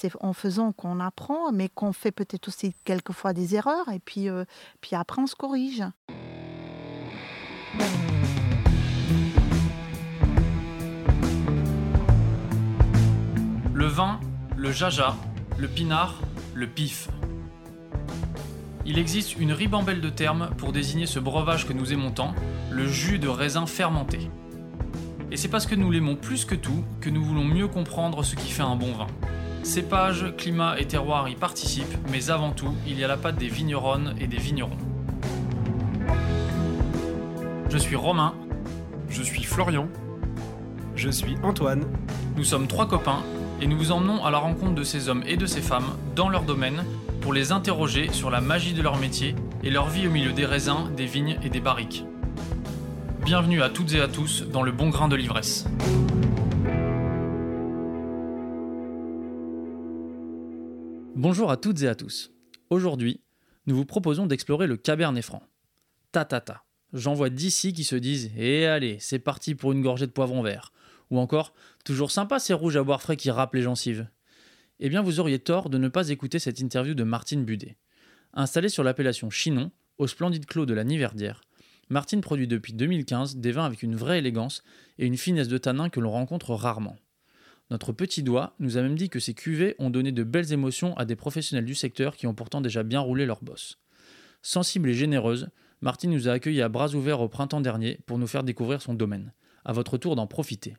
[0.00, 4.28] c'est en faisant qu'on apprend, mais qu'on fait peut-être aussi quelquefois des erreurs, et puis,
[4.80, 5.84] puis après on se corrige.
[13.74, 14.20] Le vin,
[14.56, 15.16] le jaja,
[15.58, 16.20] le pinard,
[16.54, 17.08] le pif.
[18.86, 22.34] Il existe une ribambelle de termes pour désigner ce breuvage que nous aimons tant,
[22.70, 24.30] le jus de raisin fermenté.
[25.30, 28.34] Et c'est parce que nous l'aimons plus que tout que nous voulons mieux comprendre ce
[28.34, 29.06] qui fait un bon vin.
[29.62, 33.48] Cépage, climat et terroir y participent, mais avant tout, il y a la patte des
[33.48, 34.76] vigneronnes et des vignerons.
[37.68, 38.34] Je suis Romain.
[39.10, 39.86] Je suis Florian.
[40.96, 41.84] Je suis Antoine.
[42.36, 43.22] Nous sommes trois copains
[43.60, 46.28] et nous vous emmenons à la rencontre de ces hommes et de ces femmes dans
[46.28, 46.84] leur domaine
[47.20, 50.46] pour les interroger sur la magie de leur métier et leur vie au milieu des
[50.46, 52.04] raisins, des vignes et des barriques.
[53.24, 55.66] Bienvenue à toutes et à tous dans le bon grain de l'ivresse.
[61.16, 62.30] Bonjour à toutes et à tous.
[62.70, 63.20] Aujourd'hui,
[63.66, 65.42] nous vous proposons d'explorer le Cabernet Franc.
[66.12, 66.64] Ta ta ta.
[66.92, 70.42] J'en vois d'ici qui se disent Eh allez, c'est parti pour une gorgée de poivron
[70.42, 70.72] vert.
[71.10, 71.52] Ou encore,
[71.84, 74.08] toujours sympa ces rouges à boire frais qui râpent les gencives.
[74.78, 77.76] Eh bien, vous auriez tort de ne pas écouter cette interview de Martine Budet.
[78.32, 81.42] Installée sur l'appellation Chinon, au splendide clos de la Niverdière,
[81.88, 84.62] Martine produit depuis 2015 des vins avec une vraie élégance
[84.98, 86.96] et une finesse de tanin que l'on rencontre rarement.
[87.70, 90.96] Notre petit doigt nous a même dit que ces cuvées ont donné de belles émotions
[90.96, 93.78] à des professionnels du secteur qui ont pourtant déjà bien roulé leur boss.
[94.42, 95.48] Sensible et généreuse,
[95.80, 98.94] Martine nous a accueillis à bras ouverts au printemps dernier pour nous faire découvrir son
[98.94, 99.32] domaine.
[99.64, 100.76] À votre tour d'en profiter.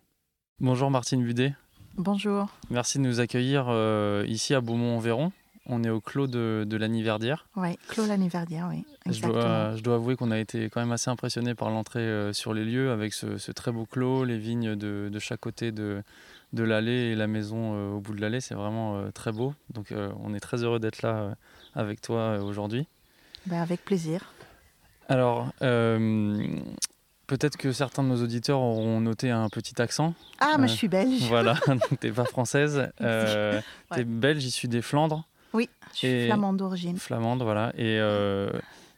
[0.60, 1.56] Bonjour Martine Budet.
[1.96, 2.50] Bonjour.
[2.70, 5.32] Merci de nous accueillir euh, ici à Beaumont-en-Véron.
[5.72, 7.48] On est au clos de, de Niverdière.
[7.56, 8.86] Oui, clos Niverdière, oui.
[9.06, 12.34] Je dois, je dois, avouer qu'on a été quand même assez impressionné par l'entrée euh,
[12.34, 16.04] sur les lieux avec ce, très beau clos, les vignes de, de chaque côté de,
[16.54, 18.42] de l'allée et la maison euh, au bout de l'allée.
[18.42, 19.56] C'est vraiment très beau.
[19.74, 21.36] Donc on est très heureux d'être là
[21.74, 22.88] avec toi aujourd'hui.
[23.48, 24.34] Ben, avec plaisir.
[25.10, 25.52] Alors,
[27.32, 30.16] Peut-être que certains de nos auditeurs auront noté un petit accent.
[30.42, 31.24] Ah, mais je suis belge.
[31.30, 31.56] Voilà,
[32.02, 32.92] t'es pas française.
[33.00, 33.62] Euh,
[33.96, 35.26] T'es belge, issu des Flandres.
[35.54, 36.98] Oui, je suis flamande d'origine.
[36.98, 37.74] Flamande, voilà.
[37.78, 38.52] Et il euh,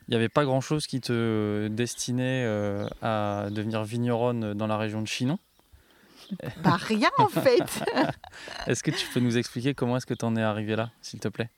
[0.09, 5.07] n'y avait pas grand-chose qui te destinait euh, à devenir vigneronne dans la région de
[5.07, 5.39] Chinon?
[6.63, 7.83] Bah rien en fait.
[8.67, 11.19] est-ce que tu peux nous expliquer comment est-ce que tu en es arrivé là, s'il
[11.19, 11.49] te plaît?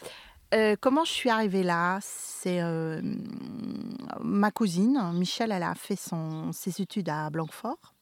[0.54, 2.00] Euh, comment je suis arrivée là?
[2.02, 3.02] C'est euh,
[4.22, 7.94] ma cousine, Michel, elle a fait son, ses études à Blanquefort.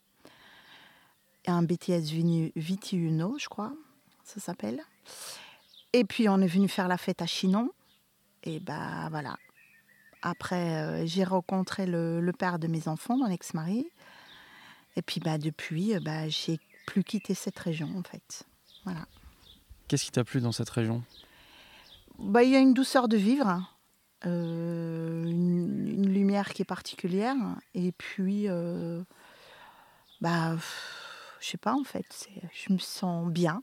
[1.48, 3.74] Un BTS Vitiuno, je crois,
[4.24, 4.82] ça s'appelle.
[5.94, 7.72] Et puis on est venu faire la fête à Chinon.
[8.44, 9.38] Et bah voilà.
[10.22, 13.88] Après, euh, j'ai rencontré le, père de mes enfants, mon ex-mari.
[14.96, 18.44] Et puis bah depuis, bah, j'ai plus quitté cette région en fait.
[18.84, 19.06] Voilà.
[19.88, 21.04] Qu'est-ce qui t'a plu dans cette région?
[22.20, 23.68] Bah, il y a une douceur de vivre,
[24.26, 27.36] euh, une, lumière qui est particulière,
[27.74, 29.04] et puis, euh,
[30.22, 30.56] bah,
[31.40, 33.62] je sais pas en fait, je me sens bien.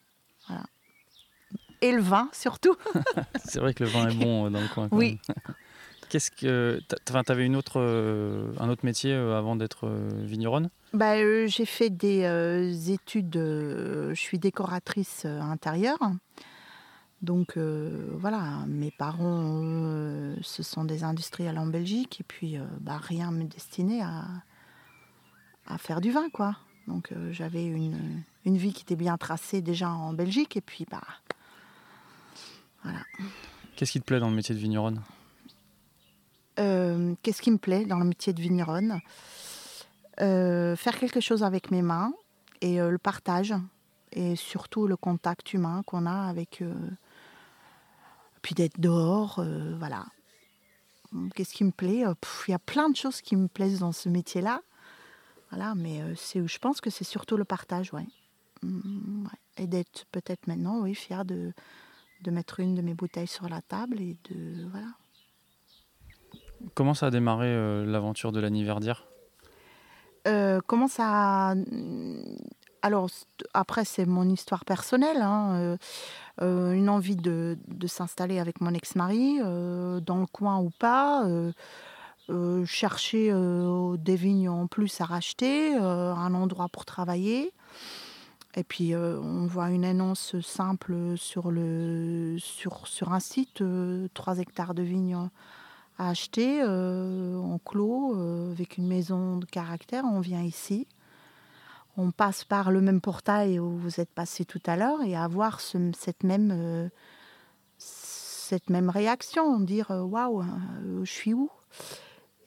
[1.81, 2.77] Et le vin surtout.
[3.45, 4.89] c'est vrai que le vin est bon euh, dans le coin.
[4.93, 5.19] oui.
[6.09, 7.81] Qu'est-ce que, tu avais une autre,
[8.59, 9.89] un autre métier avant d'être
[10.25, 10.69] vigneronne?
[10.93, 11.15] Bah,
[11.47, 13.37] j'ai fait des études.
[13.37, 16.01] je suis décoratrice intérieure.
[17.23, 22.65] Donc euh, voilà, mes parents, euh, ce sont des industriels en Belgique et puis euh,
[22.81, 24.25] bah, rien me destinait à,
[25.67, 26.57] à, faire du vin quoi.
[26.89, 31.03] Donc j'avais une, une, vie qui était bien tracée déjà en Belgique et puis bah
[32.83, 33.01] voilà.
[33.77, 35.03] Qu'est-ce qui te plaît dans le métier de vigneronne?
[37.23, 39.01] Qu'est-ce qui me plaît dans le métier de vigneronne?
[40.19, 42.13] Faire quelque chose avec mes mains
[42.61, 43.55] et le partage
[44.13, 46.63] et surtout le contact humain qu'on a avec
[48.43, 50.07] puis d'être dehors, euh, voilà.
[51.35, 52.07] Qu'est-ce qui me plaît?
[52.07, 52.15] Euh,
[52.49, 54.63] Il y a plein de choses qui me plaisent dans ce métier-là.
[55.51, 58.07] Voilà, mais euh, c'est, je pense que c'est surtout le partage, ouais.
[58.63, 59.27] Mmh,
[59.57, 61.53] et d'être peut-être maintenant, oui, fier de,
[62.23, 64.89] de mettre une de mes bouteilles sur la table et de voilà.
[66.75, 67.49] Comment ça a démarré
[67.87, 69.07] l'aventure de la Niverdière
[70.67, 71.55] Comment ça
[72.83, 73.09] alors
[73.55, 75.77] après c'est mon histoire personnelle, hein, euh,
[76.43, 77.57] euh, une envie de,
[77.87, 81.27] s'installer avec mon ex-mari euh, dans le coin ou pas,
[82.65, 83.33] chercher
[83.99, 87.53] des vignes en plus à racheter, un endroit pour travailler.
[88.57, 93.63] Et puis on voit une annonce simple sur, le, sur, sur un site,
[94.15, 95.17] 3 hectares de vignes
[95.99, 98.15] à acheter en clos
[98.51, 100.05] avec une maison de caractère.
[100.05, 100.87] On vient ici
[101.97, 105.61] on passe par le même portail où vous êtes passé tout à l'heure et avoir
[105.61, 106.89] ce- cette même euh,
[107.79, 111.51] cette même réaction, dire euh, waouh, euh, je suis où?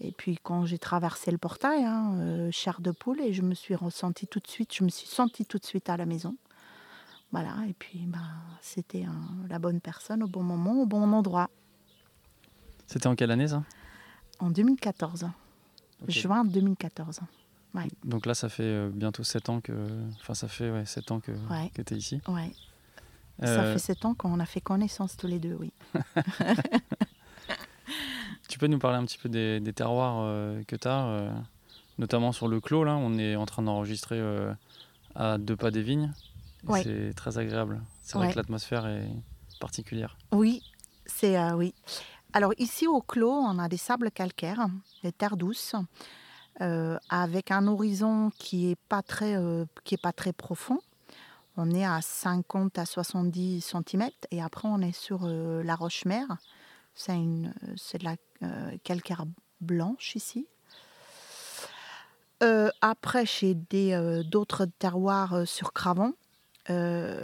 [0.03, 3.53] Et puis quand j'ai traversé le portail, hein, euh, chair de poule, et je me
[3.53, 6.35] suis ressentie tout de suite, je me suis sentie tout de suite à la maison.
[7.31, 8.19] Voilà, et puis bah,
[8.61, 9.05] c'était
[9.49, 11.49] la bonne personne au bon moment, au bon endroit.
[12.85, 13.63] C'était en quelle année ça?
[14.39, 15.29] En 2014,
[16.03, 16.09] Ok.
[16.09, 17.21] juin 2014.
[18.03, 19.71] Donc là, ça fait euh, bientôt 7 ans que.
[20.19, 21.71] Enfin, ça fait ouais, 7 ans que, Ouais.
[21.73, 22.21] que tu es ici.
[22.27, 22.51] Ouais.
[23.41, 25.73] Ça Euh, fait sept ans qu'on a fait connaissance tous les deux, oui.
[28.53, 31.33] Tu peux nous parler un petit peu des, des terroirs euh, que tu as,
[31.97, 32.83] notamment sur le clos.
[32.83, 34.53] Là, on est en train d'enregistrer euh,
[35.15, 36.13] à deux pas des vignes.
[36.67, 36.83] Ouais.
[36.83, 37.81] C'est très agréable.
[38.03, 38.33] C'est vrai Ouais.
[38.33, 39.09] que l'atmosphère est
[39.59, 40.17] particulière.
[40.31, 40.61] Oui,
[41.07, 41.73] c'est euh, oui.
[42.33, 44.67] Alors ici au Clos, on a des sables calcaires,
[45.03, 45.73] des terres douces,
[46.61, 50.79] euh, avec un horizon qui est pas très euh, qui est pas très profond.
[51.57, 56.27] On est à 50 à 70 cm et après on est sur euh, la roche-mère.
[56.95, 58.15] C'est une c'est de la euh,
[58.83, 59.25] calcaire
[59.61, 60.47] blanche ici.
[62.41, 66.13] Euh, après, j'ai des euh, d'autres terroirs euh, sur Cravon.
[66.69, 67.23] Euh,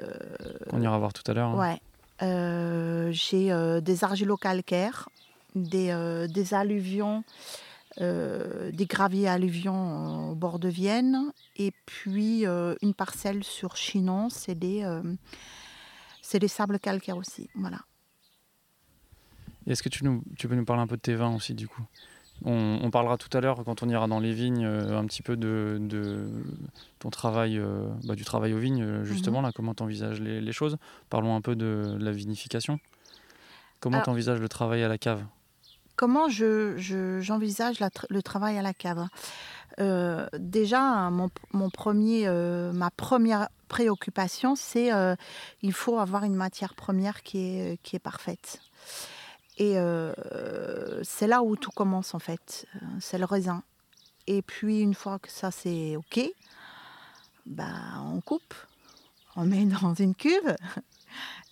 [0.71, 1.49] On ira voir tout à l'heure.
[1.49, 1.57] hein.
[1.57, 1.81] Ouais.
[2.21, 5.09] Euh, j'ai euh, des argilo-calcaires,
[5.55, 7.23] des, euh, des alluvions,
[8.01, 14.29] euh, des graviers alluvions au bord de Vienne, et puis euh, une parcelle sur Chinon,
[14.29, 15.01] c'est des, euh,
[16.21, 17.49] c'est des sables calcaires aussi.
[17.55, 17.79] Voilà.
[19.67, 21.67] Est-ce que tu, nous, tu peux nous parler un peu de tes vins aussi, du
[21.67, 21.81] coup?
[22.45, 25.21] On, on parlera tout à l'heure, quand on ira dans les vignes, euh, un petit
[25.21, 26.29] peu de, de
[26.99, 30.39] ton travail, euh, bah, du travail aux vignes, euh, justement, là, comment tu envisages les,
[30.39, 30.77] les choses?
[31.09, 32.79] Parlons un peu de la vinification.
[33.81, 35.23] Comment tu envisages le travail à la cave?
[35.97, 39.05] Comment je, je- j'envisage tr- le travail à la cave?
[39.79, 45.15] Euh, Déjà, mon, mon premier, euh, ma première préoccupation, c'est euh,
[45.61, 48.61] il faut avoir une matière première qui est, qui est parfaite.
[49.59, 50.13] Et euh,
[51.03, 53.61] c'est là où tout commence en fait, Euh, c'est le raisin.
[54.25, 56.21] Et puis une fois que ça c'est ok,
[57.45, 57.65] bah,
[58.05, 58.53] on coupe,
[59.35, 60.55] on met dans une cuve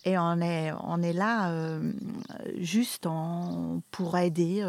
[0.05, 1.91] et on est, on est là euh,
[2.55, 3.09] juste
[3.91, 4.61] pour aider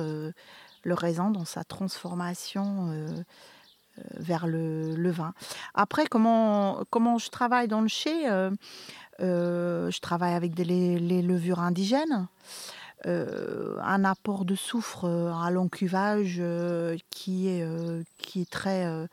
[0.83, 3.25] le raisin dans sa transformation
[4.17, 5.33] vers le, vin.
[5.75, 8.25] Après, comment, comment je travaille dans le chai
[9.21, 12.27] Je travaille avec les levures indigènes.
[13.07, 17.65] Euh, un apport de soufre euh, à long cuvage euh, qui, est,
[18.19, 19.09] qui est très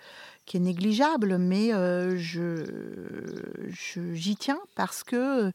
[0.46, 1.70] qui est négligeable, mais
[2.18, 2.66] je,
[4.14, 5.52] j'y tiens parce que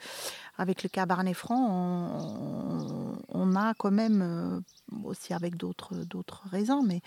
[0.58, 4.62] avec le cabernet franc, on, on a quand même,
[5.04, 7.02] aussi avec d'autres, d'autres raisins, mais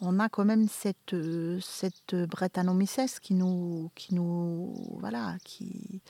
[0.00, 1.14] on a quand même cette,
[1.60, 6.02] cette Brettanomyces qui nous, qui nous, voilà, qui,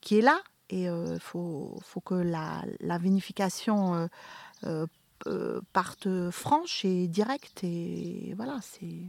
[0.00, 0.40] qui est là.
[0.70, 2.64] Et il faut, faut que la,
[2.98, 4.08] vinification
[5.72, 7.64] parte franche et directe.
[7.64, 9.00] Et voilà, c'est.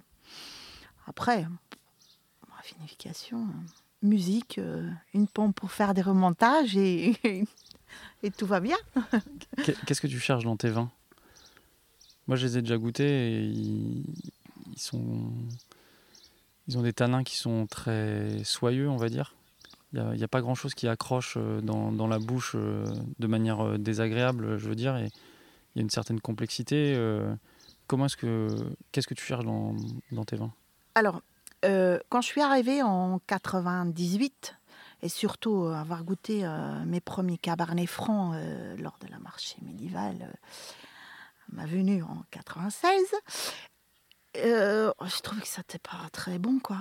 [1.07, 3.47] Après, la vinification,
[4.01, 4.59] musique,
[5.13, 7.17] une pompe pour faire des remontages et,
[8.23, 8.77] et tout va bien.
[9.63, 10.89] Qu'est- Qu'est-ce que tu cherches dans tes vins?
[12.27, 14.03] Moi, je les ai déjà goûtés et ils,
[14.71, 15.31] ils sont,
[16.67, 19.33] ils ont des tanins qui sont très soyeux, on va dire.
[19.93, 22.85] Il n'y a, pas grand-chose qui accroche euh, dans, la bouche euh,
[23.17, 24.95] de manière euh, désagréable, je veux dire.
[24.97, 25.09] Et
[25.75, 26.97] il y a une certaine complexité.
[27.87, 28.47] Comment est-ce que,
[28.91, 29.75] qu'est-ce que tu cherches dans,
[30.25, 30.51] tes vins?
[30.95, 31.21] Alors,
[31.61, 34.55] quand je suis arrivée en 98,
[35.01, 36.43] et surtout avoir goûté
[36.87, 38.35] mes premiers cabernets francs
[38.79, 40.33] lors de la marché médiévale,
[41.51, 43.05] ma venue en 96,
[44.37, 46.77] euh, je trouvais que ça n'était pas très bon, quoi.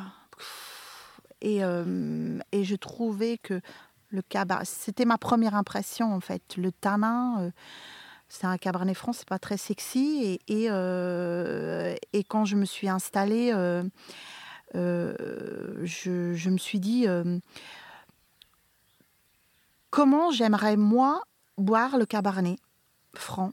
[1.41, 3.61] Et, euh, et je trouvais que
[4.11, 6.57] le cabernet, c'était ma première impression en fait.
[6.57, 7.51] Le tanin, euh,
[8.29, 10.41] c'est un cabernet franc, c'est pas très sexy.
[10.51, 13.53] Euh, et quand je me suis installée,
[14.75, 17.07] je, je me suis dit
[19.91, 21.23] comment j'aimerais moi
[21.57, 22.59] boire le cabernet
[23.15, 23.53] franc?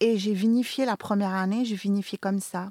[0.00, 2.70] Et j'ai vinifié la première année, j'ai vinifié comme ça,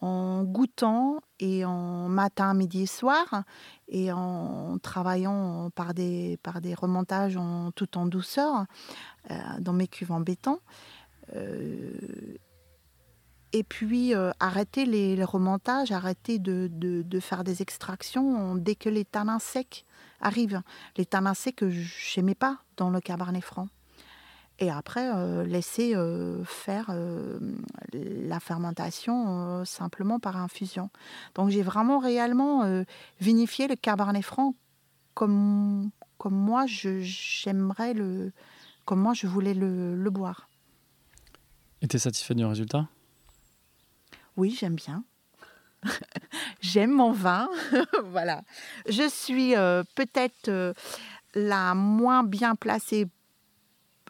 [0.00, 3.44] en goûtant et en matin, midi et soir,
[3.88, 8.64] et en travaillant par des, par des remontages en, tout en douceur
[9.30, 10.58] euh, dans mes cuves en béton.
[11.36, 11.92] Euh,
[13.52, 18.88] et puis euh, arrêter les, remontages, arrêter de, de- de faire des extractions dès que
[18.88, 19.84] les tanins secs
[20.20, 20.62] arrivent.
[20.96, 23.68] Les tanins secs que je n'aimais pas dans le cabernet franc.
[24.60, 27.40] Et après euh, laisser euh, faire euh,
[27.92, 30.90] la fermentation simplement par infusion.
[31.34, 32.84] Donc j'ai vraiment réellement
[33.20, 34.54] vinifié le cabernet franc
[35.14, 38.32] comme, comme moi j'aimerais le
[38.84, 40.48] comme moi je voulais le, le boire.
[41.82, 42.86] Et tu es satisfait du résultat?
[44.36, 45.04] Oui, j'aime bien.
[46.60, 47.48] j'aime mon vin.
[48.04, 48.42] voilà.
[48.88, 49.54] Je suis
[49.94, 50.74] peut-être
[51.34, 53.06] la moins bien placée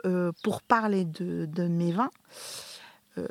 [0.05, 2.11] euh, pour parler de, mes vins.
[3.19, 3.27] Euh,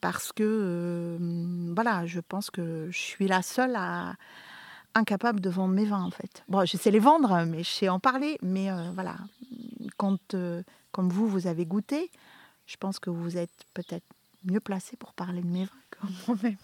[0.00, 4.14] parce que euh, voilà, je pense que je suis la seule à
[4.94, 6.42] incapable de vendre mes vins en fait.
[6.48, 8.38] Bon, je sais les vendre, mais je sais en parler.
[8.42, 9.16] Mais voilà,
[9.96, 10.36] quand
[10.92, 12.10] comme vous, vous avez goûté,
[12.66, 14.06] je pense que vous êtes peut-être
[14.44, 16.56] mieux placé pour parler de mes vins que moi-même.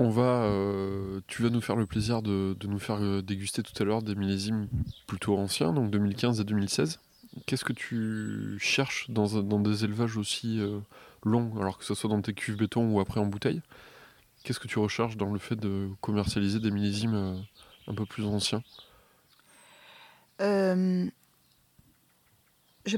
[0.00, 3.72] On va, euh, tu vas nous faire le plaisir de, nous faire euh, déguster tout
[3.82, 4.68] à l'heure des millésimes
[5.08, 7.00] plutôt anciens, donc 2015 et 2016.
[7.46, 10.78] Qu'est-ce que tu cherches dans, des élevages aussi euh,
[11.24, 13.60] longs, alors que ce soit dans tes cuves béton ou après en bouteille?
[14.44, 17.44] Qu'est-ce que tu recherches dans le fait de commercialiser des millésimes
[17.88, 18.62] un peu plus anciens?
[20.38, 21.10] Je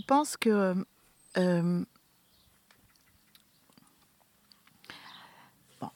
[0.07, 0.75] pense que
[1.35, 1.87] bon,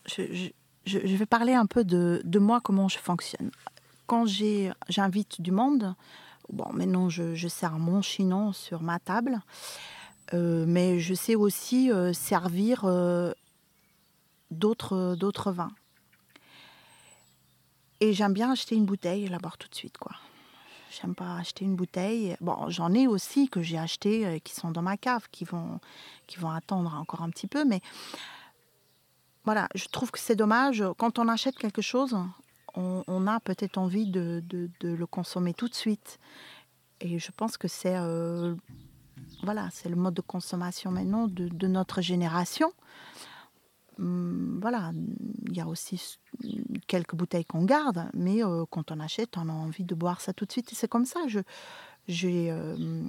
[0.07, 0.49] je, je,
[0.87, 3.51] vais parler un peu de, moi, comment je fonctionne.
[4.07, 5.95] Quand j'invite du monde,
[6.51, 9.41] bon, maintenant je, je sers mon chinon sur ma table,
[10.33, 13.33] euh, mais je sais aussi euh, servir euh,
[14.51, 15.73] d'autres, d'autres vins.
[18.01, 20.13] Et j'aime bien acheter une bouteille et la boire tout de suite, quoi.
[20.91, 22.37] J'aime pas acheter une bouteille.
[22.41, 25.81] Bon, j'en ai aussi que j'ai acheté qui sont dans ma cave, qui vont,
[26.29, 27.81] qui vont attendre encore un petit peu, mais
[29.45, 30.83] voilà, je trouve que c'est dommage.
[30.99, 32.17] Quand on achète quelque chose,
[32.77, 34.43] on, a peut-être envie de,
[34.83, 36.19] le consommer tout de suite.
[37.01, 38.55] Et je pense que c'est euh,
[39.43, 42.73] voilà, c'est le mode de consommation maintenant de, notre génération.
[43.99, 44.93] Hum, voilà,
[45.47, 46.19] il y a aussi
[46.89, 50.33] quelques bouteilles qu'on garde, mais euh, quand on achète, on a envie de boire ça
[50.33, 50.73] tout de suite.
[50.73, 51.21] Et c'est comme ça.
[51.29, 51.41] Je,
[52.09, 53.05] j'ai euh,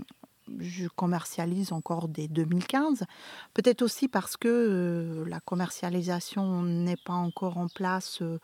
[0.60, 3.06] je commercialise encore dès 2015.
[3.54, 8.40] Peut-être aussi parce que euh, la commercialisation n'est pas encore en place euh,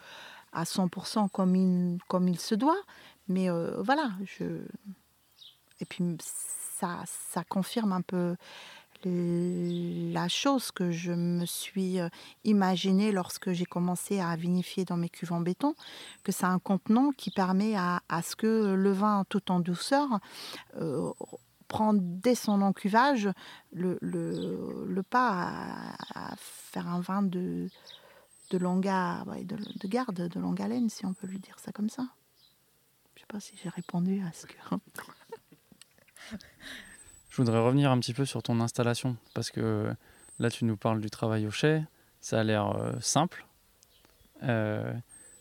[0.53, 2.81] à 100% comme il, comme il se doit.
[3.27, 4.45] Mais euh, voilà, je...
[5.79, 8.35] et puis ça, ça confirme un peu
[9.03, 11.97] la chose que je me suis
[12.43, 15.73] imaginée lorsque j'ai commencé à vinifier dans mes cuves en béton,
[16.23, 20.19] que c'est un contenant qui permet à, à, ce que le vin tout en douceur
[21.71, 23.29] prendre dès son encuvage
[23.71, 27.69] le, le, pas à, faire un vin de,
[28.49, 31.87] de longue de, de, garde, de longue haleine, si on peut lui dire ça comme
[31.89, 32.03] ça.
[33.15, 34.53] Je sais pas si j'ai répondu à ce que.
[37.29, 39.95] Je voudrais revenir un petit peu sur ton installation, parce que
[40.39, 41.83] là, tu nous parles du travail au chai,
[42.19, 43.45] ça a l'air euh, simple.
[44.43, 44.93] Euh,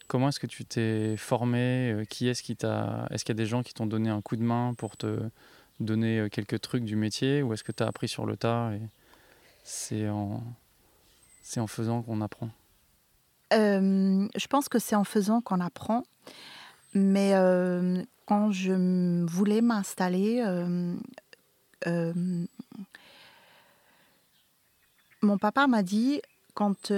[0.06, 1.90] comment est-ce que tu t'es formé?
[1.90, 4.20] Euh, Qui est-ce qui t'a Est-ce qu'il y a des gens qui t'ont donné un
[4.22, 5.18] coup de main pour te
[5.80, 8.72] donner euh, quelques trucs du métier ou est-ce que tu as appris sur le tas
[8.72, 8.80] et
[9.64, 10.42] c'est en,
[11.42, 12.50] c'est en faisant qu'on apprend?
[13.52, 16.04] Euh, Je pense que c'est en faisant qu'on apprend.
[16.94, 20.44] Mais euh, quand je voulais m'installer,
[25.22, 26.20] mon papa m'a dit
[26.54, 26.92] quand,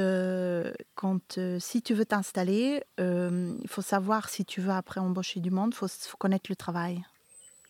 [0.95, 5.71] quand si tu veux t'installer, il faut savoir si tu veux après embaucher du monde,
[5.73, 7.03] il faut, faut, connaître le travail.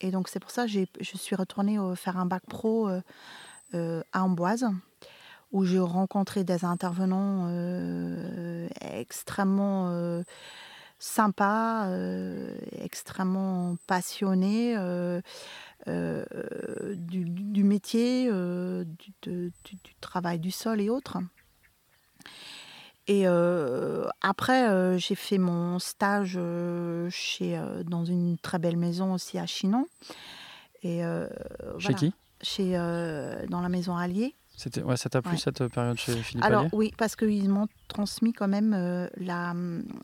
[0.02, 3.00] Et donc c'est pour ça que je suis retournée faire un bac pro euh,
[3.74, 4.66] euh, à Amboise,
[5.52, 10.22] où j'ai rencontré des intervenants euh, extrêmement
[10.98, 11.88] sympas,
[12.72, 14.76] extrêmement passionnés
[15.86, 19.52] du, métier, du,
[20.00, 21.18] travail du sol et autres.
[23.08, 29.12] Et euh, après, euh, j'ai fait mon stage euh, chez, dans une très belle maison
[29.14, 29.86] aussi à Chinon.
[30.82, 31.02] Et,
[31.78, 32.14] chez qui?
[32.40, 32.72] Chez,
[33.48, 34.34] Dans la maison Allier.
[34.84, 38.48] Ouais, ça t'a plu cette période chez Philippe Alors oui, parce qu'ils m'ont transmis quand
[38.48, 39.54] même la...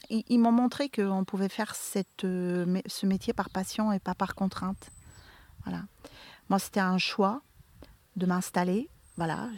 [0.09, 4.90] Ils, m'ont montré qu'on pouvait faire cette, ce métier par passion et pas par contrainte.
[5.64, 5.83] Voilà.
[6.49, 7.43] Moi, c'était un choix
[8.17, 8.88] de m'installer.
[9.17, 9.49] Voilà,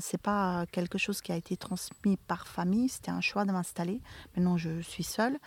[0.00, 4.00] c'est pas quelque chose qui a été transmis par famille, c'était un choix de m'installer.
[4.36, 5.38] Maintenant, je suis seule.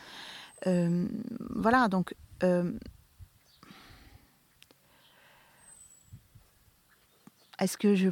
[0.66, 1.08] Euh,
[1.56, 2.16] voilà, donc.
[2.44, 2.72] Euh,
[7.60, 8.10] est-ce que je.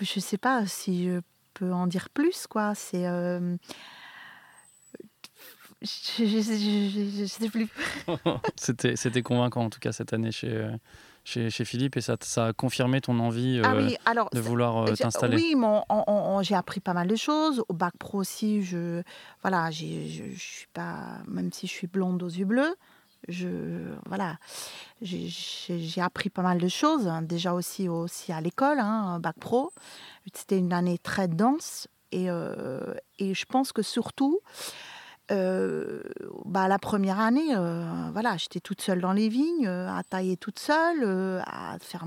[0.00, 1.20] Je sais pas si je
[1.52, 2.74] peux en dire plus, quoi.
[2.74, 3.06] C'est.
[3.06, 3.56] Euh,
[5.84, 7.68] Je sais plus.
[8.56, 10.70] c'était, convaincant en tout cas cette année chez, euh,
[11.24, 14.40] chez, chez Philippe et ça, ça a confirmé ton envie ah euh, oui, alors, de
[14.40, 15.36] vouloir euh, t'installer.
[15.36, 15.56] Oui,
[16.42, 17.64] j'ai appris pas mal de choses.
[17.68, 19.02] Au bac pro aussi, je,
[19.42, 22.76] voilà, je, je suis pas, même si je suis blonde aux yeux bleus,
[23.28, 23.48] je,
[24.06, 24.36] voilà,
[25.00, 27.08] j'ai appris pas mal de choses.
[27.08, 29.72] hein, Déjà aussi, aussi à l'école, hein, bac pro.
[30.34, 34.40] C'était une année très dense et, euh, et je pense que surtout.
[35.30, 36.02] Euh,
[36.44, 40.36] bah, la première année, euh, voilà, j'étais toute seule dans les vignes, euh, à tailler
[40.36, 42.04] toute seule, à faire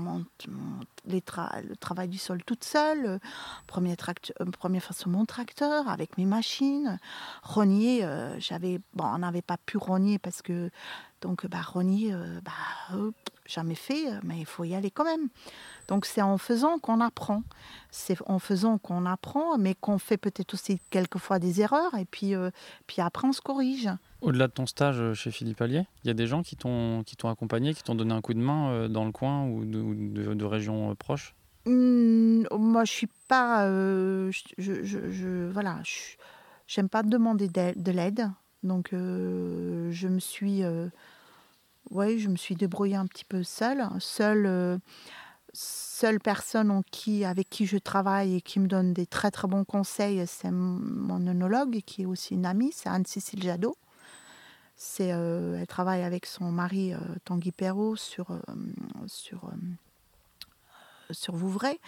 [1.04, 1.22] les
[1.68, 3.18] le travail du sol toute seule,
[3.66, 6.98] premier, sur mon tracteur avec mes machines,
[7.42, 8.06] rogner,
[8.38, 10.70] j'avais, bon, on n'avait pas pu rogner parce que,
[11.20, 12.98] donc, bah, rogner, bah,
[13.48, 15.28] jamais fait, euh, mais il faut y aller quand même.
[15.88, 17.42] Donc c'est en faisant qu'on apprend,
[17.90, 22.34] c'est en faisant qu'on apprend, mais qu'on fait peut-être aussi quelquefois des erreurs, et puis,
[22.34, 22.50] euh,
[22.86, 23.88] puis après on se corrige.
[24.20, 27.02] Au-delà de ton stage euh, chez Philippe Allier, il y a des gens qui t'ont,
[27.24, 29.82] accompagné, qui t'ont donné un coup de main dans le coin ou de,
[30.22, 31.34] de, de régions proches?
[31.66, 33.66] Hmm, moi, je suis pas.
[33.66, 36.16] euh, je, je- voilà, je-
[36.66, 38.30] j'aime pas demander de l'aide.
[38.62, 40.62] Donc, euh, je me suis.
[41.90, 43.86] Ouais, je me suis débrouillée un petit peu seule.
[43.98, 44.78] Seule, euh,
[45.52, 49.48] seule personne en qui, avec qui je travaille et qui me donne des très très
[49.48, 53.76] bons conseils, c'est mon œnologue, qui est aussi une amie, c'est Anne-Cécile Jadot.
[54.76, 58.38] C'est, euh, elle travaille avec son mari euh, Tanguy Perrault sur, euh,
[59.08, 59.50] sur
[61.10, 61.80] sur Vouvray.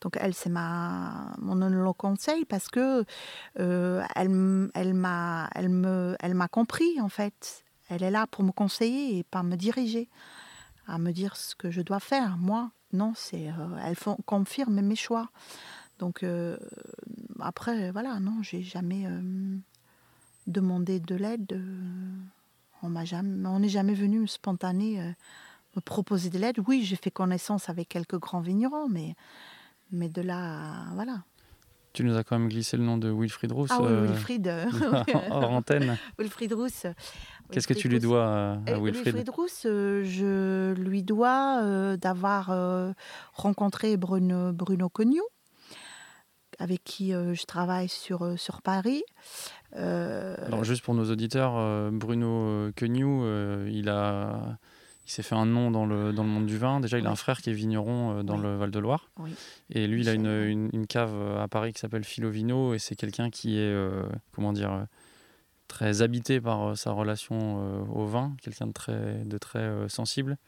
[0.00, 3.04] Donc elle, c'est ma mon œnologue conseil parce que
[3.56, 7.65] elle, elle m'a elle me elle m'a compris en fait.
[7.88, 10.08] Elle est là pour me conseiller et pas me diriger,
[10.86, 12.36] à me dire ce que je dois faire.
[12.36, 15.30] Moi, non, c'est euh, elle confirme mes choix.
[15.98, 16.56] Donc euh,
[17.40, 19.56] après, voilà, non, j'ai jamais euh,
[20.46, 21.60] demandé de l'aide.
[22.82, 25.10] on m'a jamais, on n'est jamais venu spontané euh,
[25.74, 26.58] me proposer de l'aide.
[26.66, 29.14] Oui, j'ai fait connaissance avec quelques grands vignerons, mais
[29.92, 31.22] mais de là, voilà.
[31.96, 34.48] Tu nous as quand même glissé le nom de Wilfried Rousse Ah oui, euh, Wilfried,
[34.48, 34.66] euh,
[35.30, 35.96] hors antenne.
[36.18, 36.84] Wilfried Rousse.
[37.50, 41.62] Qu'est-ce que tu lui dois à, à Euh, Wilfried Wilfried Rousse, euh, je lui dois
[41.62, 42.92] euh, d'avoir euh,
[43.32, 45.22] rencontré Bruno, Bruno Cognou,
[46.58, 49.02] avec qui euh, je travaille sur, euh, sur Paris.
[49.76, 54.58] Euh, Alors juste pour nos auditeurs, euh, Bruno euh, euh, il a,
[55.06, 56.80] il s'est fait un nom dans le, dans le monde du vin.
[56.80, 58.42] Déjà, il a un frère qui est vigneron euh, dans Oui.
[58.42, 59.08] le Val-de-Loire.
[59.18, 59.30] Oui.
[59.70, 62.74] Et lui, il a une, une, une cave euh, à Paris qui s'appelle Philovino.
[62.74, 64.86] Et c'est quelqu'un qui est, euh, comment dire,
[65.68, 68.34] très habité par sa relation au vin.
[68.42, 70.38] Quelqu'un de très, de très sensible.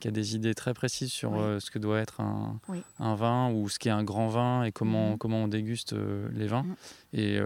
[0.00, 2.60] Qui a des idées très précises sur ce que doit être un,
[2.98, 5.18] un vin ou ce qu'est un grand vin et comment, Mhm.
[5.18, 5.94] comment on déguste
[6.34, 6.64] les vins.
[6.64, 6.74] Mhm.
[7.14, 7.38] Et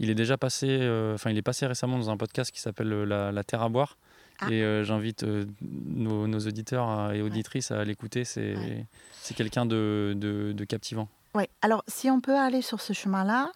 [0.00, 0.66] il est déjà passé,
[1.14, 3.96] enfin il est passé récemment dans un podcast qui s'appelle la, La Terre à boire.
[4.40, 4.50] Ah.
[4.50, 8.24] Et euh, j'invite euh, nos, nos auditeurs à- et auditrices à l'écouter.
[8.24, 8.86] C'est Ouais.
[9.36, 11.08] quelqu'un de, de, de captivant.
[11.34, 11.48] Ouais.
[11.62, 13.50] Alors, si on peut aller sur ce chemin-là,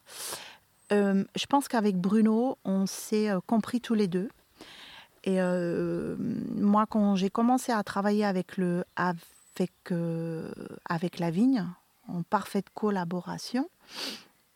[0.93, 4.29] euh, je pense qu'avec Bruno, on s'est compris tous les deux.
[5.27, 9.73] Et moi, quand j'ai commencé à travailler avec, le, avec,
[10.89, 11.65] avec la vigne,
[12.09, 13.69] en parfaite collaboration,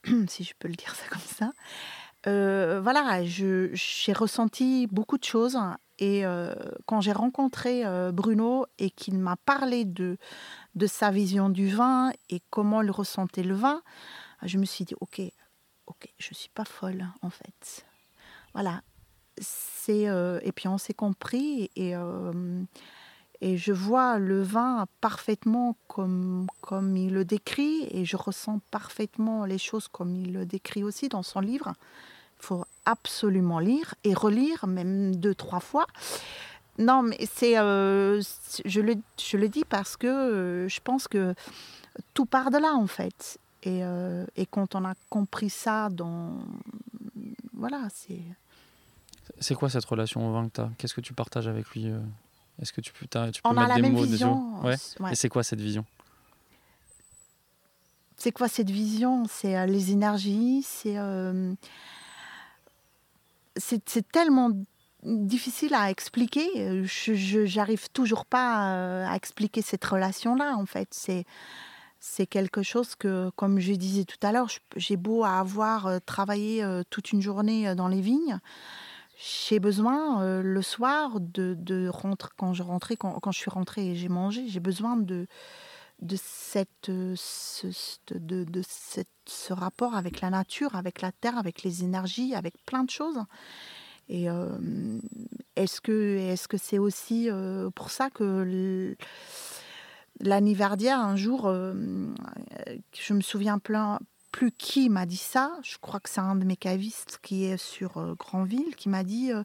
[0.29, 1.53] si je peux le dire ça comme ça,
[2.27, 5.59] euh, voilà, j'ai ressenti beaucoup de choses.
[6.01, 6.23] Et
[6.87, 10.17] quand j'ai rencontré Bruno et qu'il m'a parlé de,
[10.77, 13.83] de sa vision du vin et comment il ressentait le vin,
[14.43, 15.21] je me suis dit, ok,
[15.87, 17.85] ok, je suis pas folle en fait.
[18.53, 18.83] Voilà.
[19.41, 20.07] C'est
[20.43, 21.95] et puis on s'est compris et
[23.41, 29.45] et je vois le vin parfaitement comme comme il le décrit et je ressens parfaitement
[29.45, 31.73] les choses comme il le décrit aussi dans son livre.
[32.41, 35.87] Il faut absolument lire et relire même deux trois fois.
[36.79, 38.21] Non, mais c'est euh,
[38.65, 41.35] je le je le dis parce que euh, je pense que
[42.15, 43.39] tout part de là en fait.
[43.65, 46.39] Et, euh, et quand on a compris ça dans
[47.55, 48.23] voilà, c'est
[49.41, 51.93] C'est quoi cette relation au vin que tu as Qu'est-ce que tu partages avec lui
[52.61, 54.65] Est-ce que tu peux, tu peux on a mettre la des même mots vision.
[54.65, 54.75] Ouais.
[55.01, 55.13] Ouais.
[55.13, 55.85] Et c'est quoi cette vision?
[58.17, 59.27] C'est quoi cette vision?
[59.29, 61.55] C'est euh, les énergies, c'est euh,
[63.57, 64.51] c'est c'est tellement
[65.05, 66.85] difficile à expliquer.
[66.85, 70.57] Je j'arrive toujours pas euh, à expliquer cette relation-là.
[70.57, 71.25] En fait, c'est
[72.01, 77.13] c'est quelque chose que, comme je disais tout à l'heure, j'ai beau avoir travaillé toute
[77.13, 78.39] une journée dans les vignes.
[79.21, 83.51] J'ai besoin euh, le soir de, de rentrer quand je rentrais quand, quand je suis
[83.51, 84.47] rentrée et j'ai mangé.
[84.49, 85.27] J'ai besoin de
[86.01, 87.67] de cette euh, ce,
[88.15, 92.55] de, de cette- ce rapport avec la nature, avec la terre, avec les énergies, avec
[92.65, 93.19] plein de choses.
[94.09, 95.01] Et euh,
[95.57, 97.29] est-ce que est-ce que c'est aussi
[97.75, 98.97] pour ça que l-
[100.21, 103.99] l'anniversaire un jour, je me souviens plein
[104.31, 105.53] plus qui m'a dit ça.
[105.63, 109.05] Je crois que c'est un de mes cavistes qui est sur euh, Granville qui m'a
[109.05, 109.33] dit.
[109.33, 109.43] euh,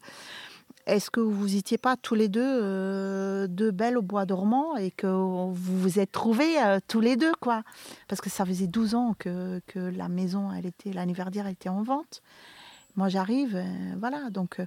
[0.86, 4.92] est-ce que vous étiez pas tous les deux euh, deux belles au bois dormant et
[4.92, 7.64] que vous vous êtes trouvés euh, tous les deux quoi?
[8.10, 11.84] Parce que ça faisait 12 ans que, que la maison, elle était l'anniversaire était en
[11.84, 12.22] vente.
[12.96, 13.64] Moi j'arrive,
[13.98, 14.60] voilà donc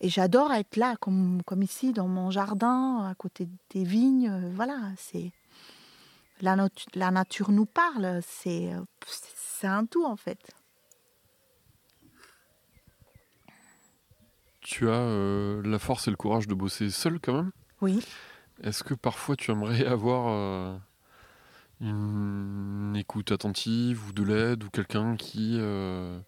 [0.00, 4.76] et j'adore être là comme comme ici dans mon jardin à côté des vignes, voilà
[4.98, 5.32] c'est
[6.40, 6.56] la,
[6.94, 8.70] la nature nous parle, c'est
[9.60, 10.38] c'est un tout en fait.
[14.60, 17.52] Tu as euh, la force et le courage de bosser seul quand même?
[17.80, 18.04] Oui.
[18.62, 20.76] Est-ce que parfois tu aimerais avoir euh,
[21.80, 26.20] une écoute attentive ou de l'aide ou quelqu'un qui, euh,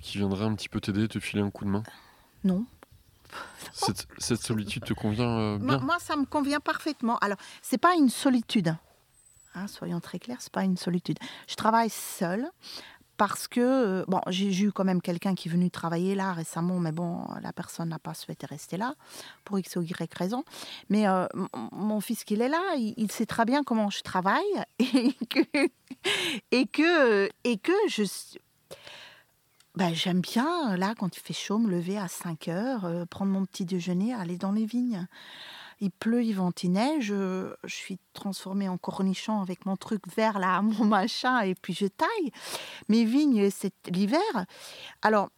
[0.00, 1.82] qui viendrait un petit peu t'aider, te filer un coup de main?
[2.44, 2.64] Non.
[3.72, 5.86] cette, cette solitude te convient euh, Moi, bien?
[5.86, 7.18] moi, ça me convient parfaitement.
[7.18, 8.74] Alors, c'est pas une solitude.
[9.54, 11.18] Hein, soyons très clairs, c'est pas une solitude.
[11.48, 12.48] Je travaille seule
[13.16, 16.78] parce que euh, bon, j'ai eu quand même quelqu'un qui est venu travailler là récemment,
[16.78, 18.94] mais bon, la personne n'a pas souhaité rester là
[19.44, 20.44] pour x ou y raison.
[20.88, 21.26] Mais euh,
[21.72, 24.42] mon fils qu'il est là, il, il sait très bien comment je travaille
[24.78, 25.68] et que
[26.50, 28.04] et que et que je
[29.76, 33.30] ben, j'aime bien, là, quand il fait chaud, me lever à 5 heures, euh, prendre
[33.30, 35.06] mon petit déjeuner, aller dans les vignes.
[35.80, 37.10] Il pleut, il vente, il neige.
[37.10, 41.72] euh, je suis transformée en cornichon avec mon truc vert, là, mon machin, et puis
[41.74, 42.30] je taille.
[42.88, 44.20] Mes vignes, c'est l'hiver.
[45.02, 45.30] Alors,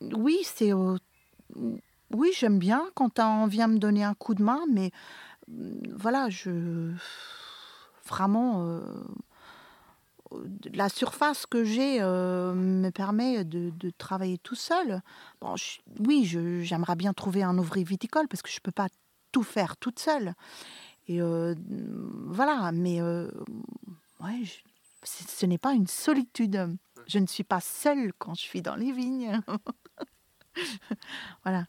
[0.00, 0.72] oui, c'est.
[0.72, 4.90] oui, j'aime bien quand on vient me donner un coup de main, mais
[5.50, 6.92] euh, voilà, je.
[8.06, 8.64] Vraiment.
[8.66, 8.80] euh,
[10.74, 15.00] la surface que j'ai euh, me permet de, travailler tout seul.
[15.40, 18.72] Bon, je- oui, je- j'aimerais bien trouver un ouvrier viticole parce que je ne peux
[18.72, 18.88] pas
[19.32, 20.34] tout faire toute seule.
[21.06, 21.54] Et euh,
[22.26, 23.30] voilà, mais euh,
[24.20, 24.60] ouais, je-
[25.04, 26.76] ce n'est pas une solitude.
[27.06, 29.40] Je ne suis pas seule quand je suis dans les vignes.
[31.44, 31.64] voilà.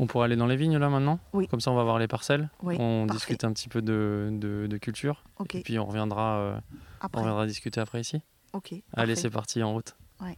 [0.00, 1.18] On pourrait aller dans les vignes là maintenant?
[1.32, 1.48] Oui.
[1.48, 2.50] Comme ça, on va voir les parcelles.
[2.62, 3.18] Oui, on parfait.
[3.18, 5.24] discute un petit peu de, de- de culture.
[5.54, 6.60] Et puis on reviendra, euh,
[7.12, 8.20] on reviendra discuter après ici.
[8.52, 8.74] Ok.
[8.94, 9.96] Allez, c'est parti, en route.
[10.20, 10.36] Ouais.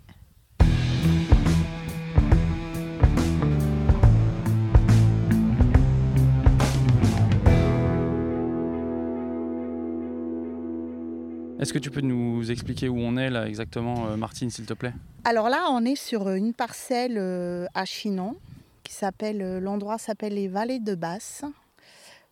[11.61, 14.73] Est-ce que tu peux nous expliquer où on est là exactement, euh, Martine, s'il te
[14.73, 14.94] plaît?
[15.25, 18.37] Alors là, on est sur une parcelle euh, à Chinon,
[18.83, 21.44] qui s'appelle, euh, l'endroit s'appelle les Vallées de Basse.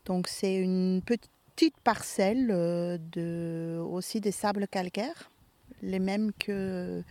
[0.06, 5.30] Donc c'est une petite parcelle euh, de, aussi des sables calcaires,
[5.82, 7.02] les mêmes que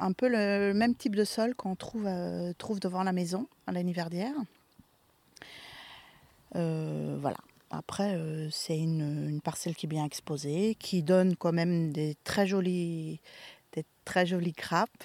[0.00, 4.34] un peu le même type de sol qu'on trouve, euh, devant la maison à l'anniversaire.
[6.56, 7.38] Euh, voilà.
[7.70, 12.46] Après, euh, c'est une, parcelle qui est bien exposée, qui donne quand même des très
[12.46, 13.20] jolis,
[13.72, 15.04] des très jolies grappes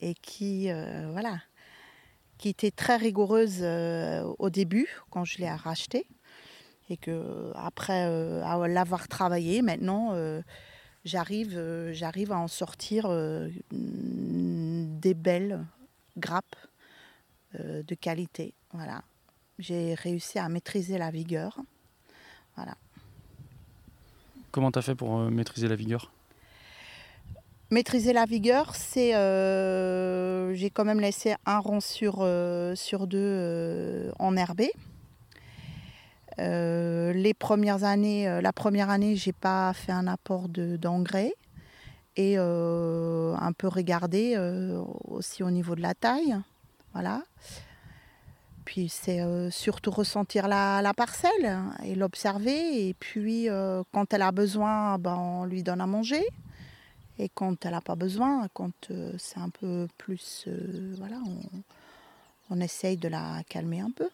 [0.00, 1.40] et qui, euh, voilà,
[2.38, 6.06] qui était très rigoureuse euh, au début quand je l'ai racheté
[6.88, 8.08] et que après
[8.68, 10.12] l'avoir travaillé, maintenant
[11.04, 13.08] j'arrive, j'arrive à en sortir
[13.70, 15.64] des belles
[16.16, 16.56] grappes
[17.54, 18.54] de qualité.
[18.72, 19.04] Voilà,
[19.60, 21.60] j'ai réussi à maîtriser la vigueur.
[22.56, 22.74] Voilà.
[24.50, 26.10] Comment t'as fait pour euh, maîtriser la vigueur?
[27.70, 29.14] Maîtriser la vigueur, c'est.
[29.14, 34.72] euh, J'ai quand même laissé un rang sur, euh, sur deux euh, enherbé.
[36.38, 41.34] Euh, les premières années, la première année, j'ai pas fait un apport de- d'engrais
[42.16, 44.36] et un peu regardé
[45.04, 46.36] aussi au niveau de la taille.
[46.92, 47.22] Voilà.
[48.70, 52.88] Puis c'est euh, surtout ressentir la, la parcelle hein, et l'observer.
[52.88, 56.24] Et puis euh, quand elle a besoin, ben, on lui donne à manger.
[57.18, 60.46] Et quand elle n'a pas besoin, quand euh, c'est un peu plus.
[60.96, 61.40] voilà, on,
[62.50, 64.08] on essaye de la calmer un peu.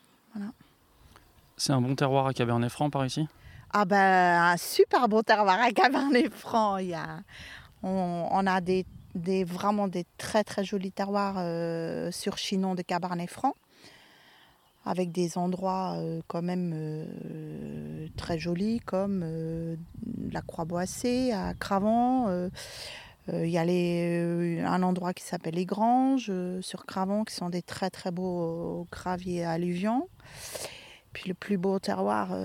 [1.58, 3.28] C'est un bon terroir à Cabernet Franc par ici?
[3.74, 6.78] Ah ben, un super beau terroir à Cabernet Franc.
[6.78, 7.20] Il y a,
[7.82, 11.36] on, on a des, des- vraiment des très très jolis terroirs
[12.10, 13.54] sur Chinon de Cabernet Franc,
[14.86, 19.74] avec des endroits euh, quand même euh, très jolis comme euh,
[20.30, 22.30] la Croix-Boissée à Cravant.
[23.32, 27.90] Il y a un endroit qui s'appelle les Granges sur Cravant, qui sont des très
[27.90, 30.08] très beaux graviers alluvions.
[31.12, 32.36] Puis le plus beau terroir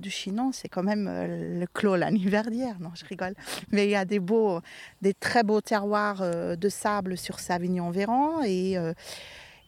[0.00, 2.76] du Chinon, c'est quand même le clos l'anniversaire.
[2.80, 3.34] Non, je rigole.
[3.70, 4.60] Mais il y a des beaux,
[5.00, 6.22] des très beaux terroirs
[6.56, 8.76] de sable sur Savignon-Véran et,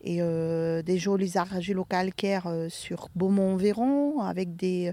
[0.06, 4.92] euh, et des jolis argilo-calcaires sur Beaumont-Véron, avec des,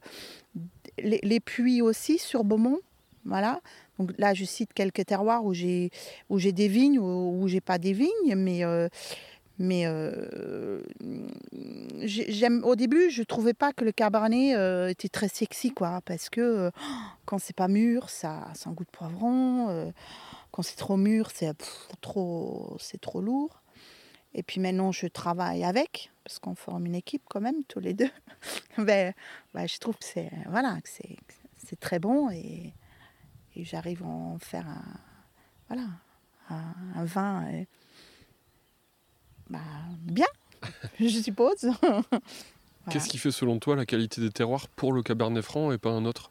[0.97, 2.79] les, puits aussi sur Beaumont.
[3.25, 3.61] Voilà.
[3.97, 5.89] Donc là, je cite quelques terroirs où j'ai
[6.29, 8.63] où des vignes ou où j'ai pas des vignes, mais
[9.57, 10.81] mais euh,
[12.01, 16.29] j'aime au début, je trouvais pas que le cabernet euh, était très sexy, quoi, parce
[16.29, 16.71] que euh,
[17.25, 19.93] quand c'est pas mûr, ça, a un goût de poivron.
[20.51, 21.53] quand c'est trop mûr, c'est
[22.01, 23.61] trop, c'est trop lourd.
[24.37, 27.93] Et puis maintenant, je travaille avec, parce qu'on forme une équipe quand même, tous les
[27.93, 28.11] deux.
[28.77, 29.13] ben,
[29.53, 32.73] ben, je trouve que c'est voilà, c'est très bon et,
[33.55, 34.83] et j'arrive à en faire un,
[35.69, 35.87] voilà,
[36.49, 37.63] un, un vin.
[39.49, 39.59] Bah,
[40.01, 40.27] bien,
[40.99, 41.71] je suppose.
[42.91, 45.91] Qu'est-ce qui fait selon toi la qualité des terroirs pour le Cabernet Franc et pas
[45.91, 46.29] un autre?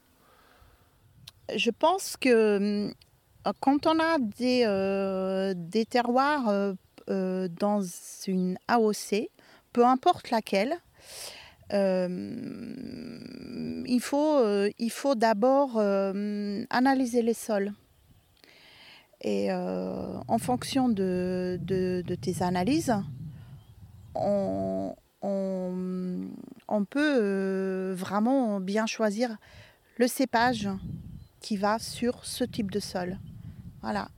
[1.54, 6.74] Je pense que euh, quand on a des, euh, des terroirs euh,
[7.08, 7.82] dans
[8.26, 9.28] une AOC,
[9.72, 10.76] peu importe laquelle,
[11.70, 12.88] il
[14.00, 14.44] faut,
[14.78, 17.72] il faut d'abord analyser les sols.
[19.24, 21.58] Et euh, en fonction de,
[22.20, 22.94] tes analyses,
[24.14, 24.94] on,
[26.90, 29.34] peut euh, vraiment bien choisir
[29.96, 30.68] le cépage
[31.40, 33.18] qui va sur ce type de sol.
[33.80, 34.08] Voilà.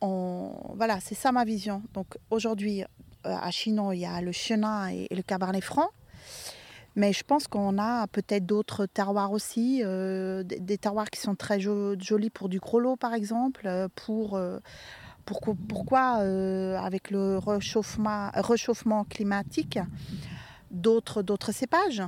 [0.00, 1.82] Voilà, c'est ça ma vision.
[1.92, 2.84] Donc aujourd'hui,
[3.26, 5.90] euh, à Chinon, il y a le chenin et le cabernet franc.
[6.96, 11.60] Mais je pense qu'on a peut-être d'autres terroirs aussi, euh, des, terroirs qui sont très
[11.60, 14.40] jolis pour du grelot par exemple, euh, pour,
[15.24, 16.14] pourquoi
[16.80, 19.78] avec le réchauffement, réchauffement climatique,
[20.72, 22.02] d'autres, d'autres cépages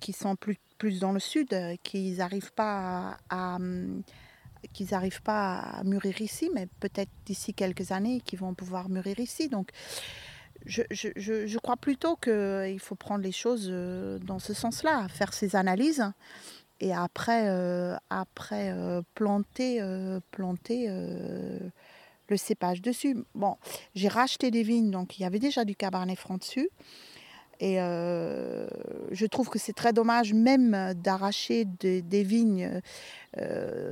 [0.00, 3.56] qui sont plus, plus dans le sud, qui n'arrivent pas à,
[4.72, 9.18] qu'ils n'arrivent pas à mûrir ici, mais peut-être d'ici quelques années, qui vont pouvoir mûrir
[9.18, 9.48] ici.
[9.48, 9.70] Donc,
[10.66, 16.04] je, crois plutôt qu'il faut prendre les choses euh, dans ce sens-là, faire ces analyses
[16.80, 19.82] et après, euh, après euh, planter,
[20.30, 23.16] planter le cépage dessus.
[23.34, 23.56] Bon,
[23.94, 26.70] j'ai racheté des vignes, donc il y avait déjà du cabernet franc dessus.
[27.60, 32.80] Et je trouve que c'est très dommage même d'arracher des vignes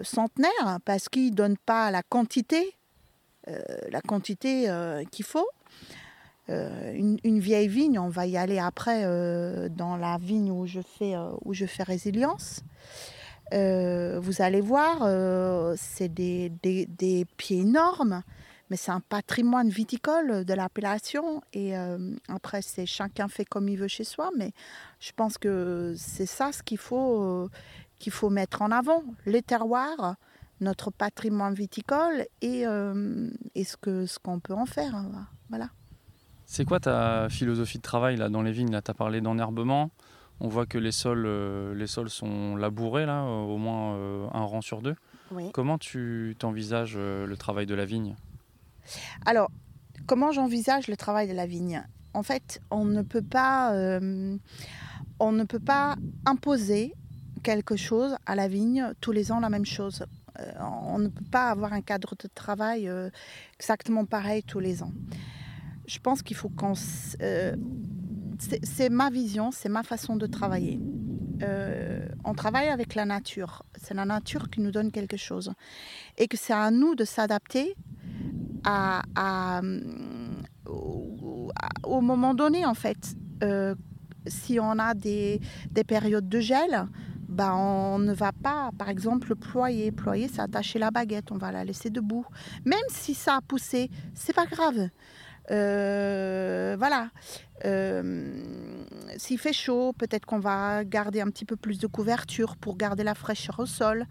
[0.02, 2.74] centenaires parce qu'ils ne donnent pas la quantité,
[3.46, 4.72] la quantité
[5.10, 5.48] qu'il faut.
[6.50, 10.80] Euh, une, vieille vigne, on va y aller après euh, dans la vigne où je
[10.80, 12.62] fais, euh, résilience.
[13.52, 15.06] vous allez voir,
[15.76, 18.22] c'est des, pieds énormes,
[18.70, 21.42] mais c'est un patrimoine viticole de l'appellation.
[21.52, 21.74] Et
[22.28, 24.52] après, c'est chacun fait comme il veut chez soi, mais
[25.00, 27.48] je pense que c'est ça ce qu'il faut,
[27.98, 30.16] qu'il faut mettre en avant, les terroirs,
[30.60, 32.64] notre patrimoine viticole et,
[33.54, 35.04] et ce qu'on ce qu'on peut en faire.
[35.48, 35.70] Voilà.
[36.50, 39.90] C'est quoi ta philosophie de travail là, dans les vignes tu as parlé d'enherbement.
[40.40, 44.26] On voit que les sols, euh, les sols sont labourés, là, euh, au moins euh,
[44.32, 44.94] un rang sur deux.
[45.52, 48.16] Comment tu t'envisages le travail de la vigne?
[49.26, 49.50] Alors,
[50.06, 51.82] comment j'envisage le travail de la vigne?
[52.14, 53.72] En fait, on ne peut pas,
[55.20, 55.96] on ne peut pas
[56.26, 56.94] imposer
[57.42, 60.04] quelque chose à la vigne tous les ans la même chose.
[60.60, 62.90] on ne peut pas avoir un cadre de travail
[63.58, 64.92] exactement pareil tous les ans
[65.88, 66.74] je pense qu'il faut qu'on...
[67.22, 67.56] Euh,
[68.62, 70.78] c'est ma vision, c'est ma façon de travailler.
[71.42, 73.64] Euh, on travaille avec la nature.
[73.82, 75.52] C'est la nature qui nous donne quelque chose.
[76.18, 77.74] Et que c'est à nous de s'adapter
[78.64, 79.60] à,
[80.66, 83.16] au, moment donné, en fait.
[83.42, 83.74] Euh,
[84.26, 85.40] si on a des,
[85.70, 86.86] des périodes de gel,
[87.28, 89.92] bah, on ne va pas, par exemple, ployer.
[89.92, 92.26] Ployer, c'est attacher la baguette, on va la laisser debout.
[92.64, 94.88] Même si ça a poussé, c'est pas grave.
[95.50, 97.10] Euh, voilà.
[97.64, 98.32] Euh,
[99.16, 103.04] s'il fait chaud, peut-être qu'on va garder un petit peu plus de couverture pour garder
[103.04, 104.06] la fraîcheur au sol.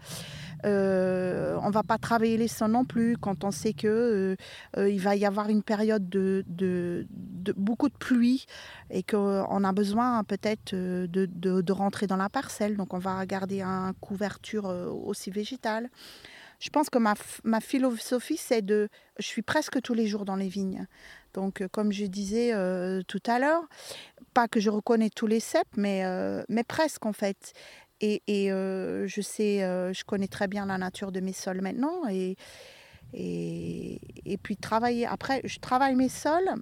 [0.66, 4.36] Euh, on va pas travailler les non plus quand on sait que
[4.76, 6.44] il va y avoir une période de,
[7.56, 8.46] beaucoup de pluie
[8.90, 12.76] et qu'on a besoin peut-être de, rentrer dans la parcelle.
[12.76, 15.88] Donc on va garder une couverture aussi végétale.
[16.60, 18.88] Je pense que ma, philosophie, c'est de...
[19.18, 20.86] Je suis presque tous les jours dans les vignes.
[21.34, 23.62] Donc, euh, comme je disais euh, tout à l'heure,
[24.34, 27.52] pas que je reconnais tous les cèpes, mais, euh, mais presque en fait.
[28.00, 32.02] Et, je sais, je connais très bien la nature de mes sols maintenant.
[32.08, 32.36] Et,
[33.14, 35.06] et, puis travailler.
[35.06, 36.54] Après, je travaille mes sols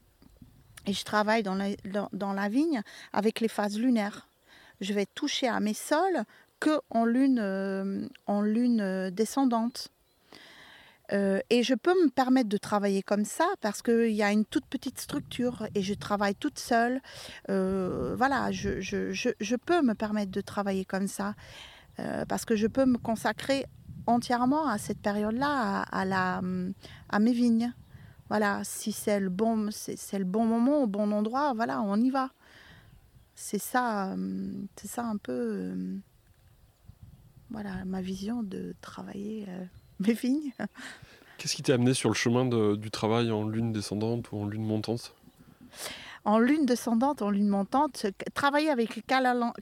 [0.87, 1.69] et je travaille dans la,
[2.13, 4.29] dans, la vigne avec les phases lunaires.
[4.81, 6.23] Je vais toucher à mes sols
[6.61, 9.91] que lune, en lune descendante.
[11.13, 14.45] Euh, et je peux me permettre de travailler comme ça parce qu'il y a une
[14.45, 17.01] toute petite structure et je travaille toute seule.
[17.49, 21.35] Euh, voilà, je, je, je, peux me permettre de travailler comme ça
[22.01, 23.67] euh, parce que je peux me consacrer
[24.07, 26.43] entièrement à cette période-là, à, la,
[27.09, 27.73] à mes vignes.
[28.29, 32.31] Voilà, si c'est le, bon, le bon moment, au bon endroit, voilà, on y va.
[33.37, 34.17] C'est ça,
[34.77, 36.01] c'est ça un peu
[37.51, 39.47] voilà, ma vision de travailler
[40.01, 40.53] mes vignes.
[41.39, 44.47] Qu'est-ce qui t'a amené sur le chemin de, du travail en lune descendante ou en
[44.47, 45.15] lune montante?
[46.25, 49.03] En lune descendante, en lune montante, travailler avec le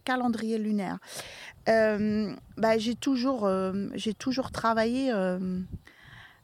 [0.04, 0.98] calendrier lunaire.
[1.68, 5.60] Euh, bah, j'ai toujours, euh, j'ai toujours travaillé, euh,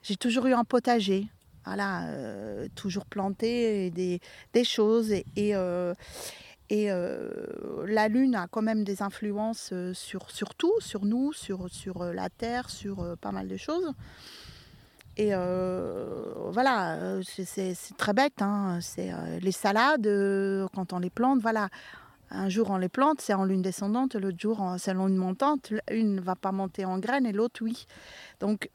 [0.02, 1.28] j'ai toujours eu un potager.
[1.66, 4.20] Voilà, euh, toujours planté des,
[4.54, 5.54] des choses et, et
[6.70, 7.28] et euh,
[7.86, 12.02] la Lune a quand même des influences euh, sur, sur tout, sur nous, sur, sur
[12.02, 13.92] euh, la Terre, sur pas mal de choses.
[15.16, 18.40] Et voilà, c'est très bête.
[18.40, 18.78] Hein.
[18.80, 20.08] C'est les salades,
[20.74, 21.68] quand on les plante, voilà.
[22.30, 25.72] Un jour on les plante, c'est en lune descendante, l'autre jour c'est en lune montante.
[25.90, 27.86] Une ne va pas monter en graines et l'autre oui.
[28.40, 28.70] Donc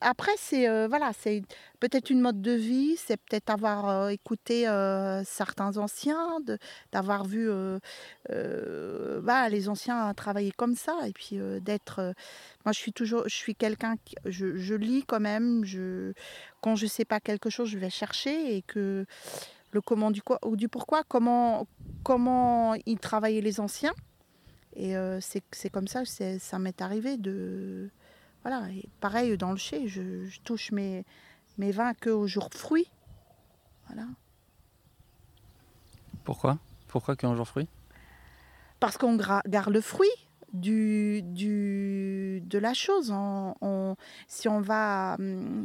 [0.00, 1.42] après, c'est euh, voilà, c'est
[1.80, 6.38] peut-être une mode de vie, c'est peut-être avoir euh, écouté euh, certains anciens,
[6.92, 7.48] d'avoir vu
[9.22, 12.14] bah, les anciens travailler comme ça, et puis d'être.
[12.64, 15.64] moi, je suis toujours, je suis quelqu'un qui, je, lis quand même.
[16.60, 19.06] Quand je sais pas quelque chose, je vais chercher et que
[19.74, 21.66] le comment du quoi ou du pourquoi, comment
[22.02, 23.94] comment ils travaillaient les anciens.
[24.76, 27.90] Et c'est comme ça, ça m'est arrivé de
[28.42, 31.04] voilà, et pareil dans le chai, je, je touche mes,
[31.58, 32.90] mes vins que au jour fruit.
[33.86, 34.06] Voilà.
[36.24, 36.58] Pourquoi?
[36.88, 37.68] Pourquoi qu'un jour fruit?
[38.80, 40.08] Parce qu'on garde le fruit
[40.54, 43.12] du, du, de la chose.
[44.28, 45.18] Si on va,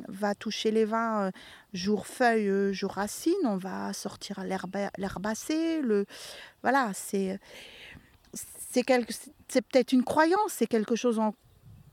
[0.08, 1.32] va toucher les vins euh,
[1.74, 5.82] jour feuille, euh, jour racine, on va sortir l'herbacée.
[5.82, 6.06] Le,
[6.62, 7.40] voilà, c'est
[8.72, 11.34] c'est peut-être une croyance, c'est quelque chose en,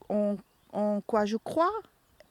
[0.09, 0.37] en
[0.73, 1.73] en quoi je crois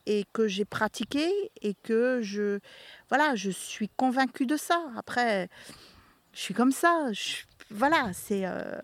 [0.06, 1.28] et que j'ai pratiqué
[1.62, 2.60] et que je
[3.08, 5.48] voilà je suis convaincue de ça après
[6.32, 7.10] je suis comme ça
[7.70, 8.80] voilà c'est euh,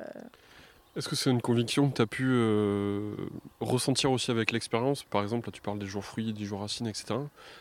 [0.94, 3.14] est-ce que c'est une conviction que tu as pu euh,
[3.61, 5.05] ressentir aussi avec l'expérience?
[5.05, 7.14] Par exemple, là tu parles des jours fruits, des jours racines, etc.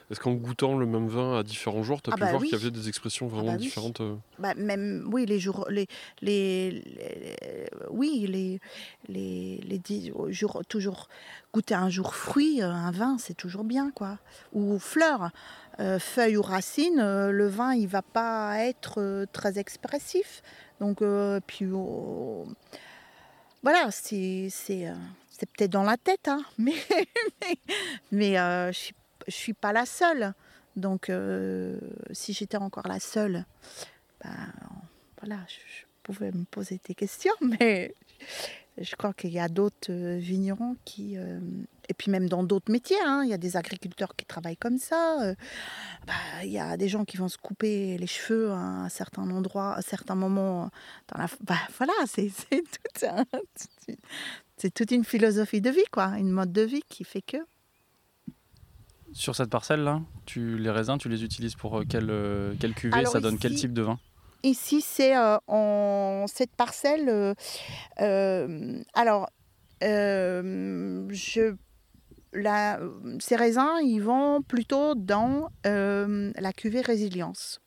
[0.10, 2.42] Est-ce qu'en goûtant le même vin à différents jours, tu as ah pu bah voir
[2.42, 3.66] qu'il y avait des expressions vraiment ah bah oui.
[3.66, 4.16] différentes euh?
[4.38, 5.66] Bah, Même, oui, les jours.
[5.70, 5.88] Les,
[6.22, 8.60] les, les oui, les,
[9.08, 10.62] les, les dix jours.
[10.68, 11.08] Toujours
[11.54, 14.18] goûter un jour fruit, un vin, c'est toujours bien, quoi.
[14.52, 15.32] Ou fleurs.
[15.80, 20.44] Euh, feuilles ou racines, euh, le vin, il va pas être euh, très expressif.
[20.82, 21.66] Donc, euh, puis.
[21.74, 22.46] Oh,
[23.64, 24.94] voilà, c'est euh,
[25.40, 26.76] peut-être dans la tête, hein, mais,
[27.42, 27.58] mais,
[28.12, 28.92] mais euh, je
[29.28, 30.34] ne suis pas la seule.
[30.76, 31.78] Donc, euh,
[32.12, 33.46] si j'étais encore la seule,
[34.24, 34.54] ben,
[35.20, 37.94] voilà, je, je, pouvais me poser des questions, mais
[38.78, 41.16] je crois qu'il y a d'autres vignerons qui...
[41.16, 44.78] et puis même dans d'autres métiers, hein, il y a des agriculteurs qui travaillent comme
[44.78, 45.34] ça.
[46.08, 49.30] Bah, il y a des gens qui vont se couper les cheveux à un certain
[49.30, 50.70] endroit, à certains moments.
[51.10, 53.26] Dans la, bah, voilà, c'est tout un,
[54.58, 57.38] c'est toute une philosophie de vie, quoi, une mode de vie qui fait que.
[59.14, 62.96] Sur cette parcelle-là, tu, les raisins, tu les utilises pour quelle, quelle cuvée?
[62.96, 64.00] Alors Ça donne quel type de vin?
[64.44, 67.10] Ici, c'est euh, en cette parcelle.
[67.10, 67.34] Euh,
[68.00, 69.30] euh, alors,
[69.82, 70.36] ces
[73.36, 77.62] raisins, ils vont plutôt dans la cuvée résilience.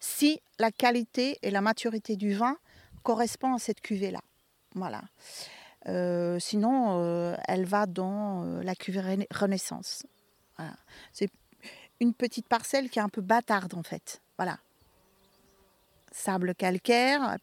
[0.00, 2.56] Si la qualité et la maturité du vin
[3.02, 4.20] correspondent à cette cuvée-là.
[4.74, 5.02] Voilà.
[6.40, 10.04] Sinon, elle va dans la cuvée renaissance.
[10.56, 10.74] Voilà.
[11.12, 11.30] C'est
[12.00, 14.20] une petite parcelle qui est un peu bâtarde en fait.
[14.36, 14.58] Voilà.
[16.18, 17.36] Sable calcaire.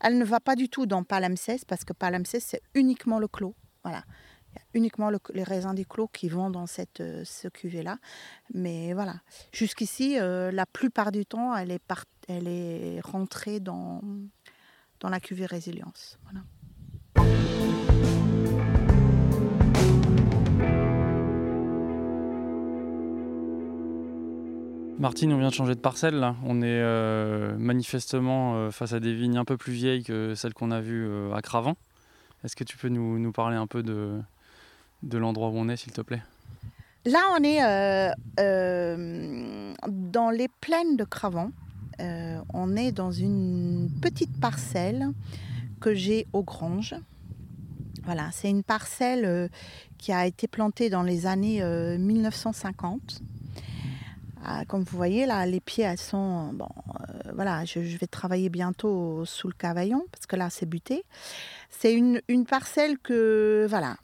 [0.00, 3.54] Elle ne va pas du tout dans Palimpseste parce que Palimpseste c'est uniquement le clos.
[3.82, 4.04] Voilà.
[4.52, 7.48] Il y a uniquement le, les raisins des clos qui vont dans cette euh, ce
[7.48, 7.98] cuvée-là.
[8.52, 9.16] Mais voilà,
[9.52, 14.00] jusqu'ici, euh, la plupart du temps, elle est, part, elle est rentrée dans,
[15.00, 16.18] dans la cuvée résilience.
[16.22, 17.73] Voilà.
[24.98, 26.36] Martine, on vient de changer de parcelle là.
[26.44, 30.54] On est euh, manifestement euh, face à des vignes un peu plus vieilles que celles
[30.54, 31.76] qu'on a vues euh, à Cravant.
[32.44, 34.20] Est-ce que tu peux nous, parler un peu de,
[35.02, 36.22] de l'endroit où on est, s'il te plaît?
[37.06, 37.60] Là, on est
[39.88, 41.50] dans les plaines de Cravant.
[41.98, 45.08] On est dans une petite parcelle
[45.80, 46.94] que j'ai aux Granges.
[48.04, 49.50] Voilà, c'est une parcelle
[49.96, 51.64] qui a été plantée dans les années
[51.98, 53.22] 1950.
[54.44, 56.68] Ah, comme vous voyez là, les pieds, elles sont bon.
[57.32, 61.04] voilà, je, vais travailler bientôt sous le cavaillon parce que là, c'est buté.
[61.70, 63.96] C'est une, parcelle que voilà.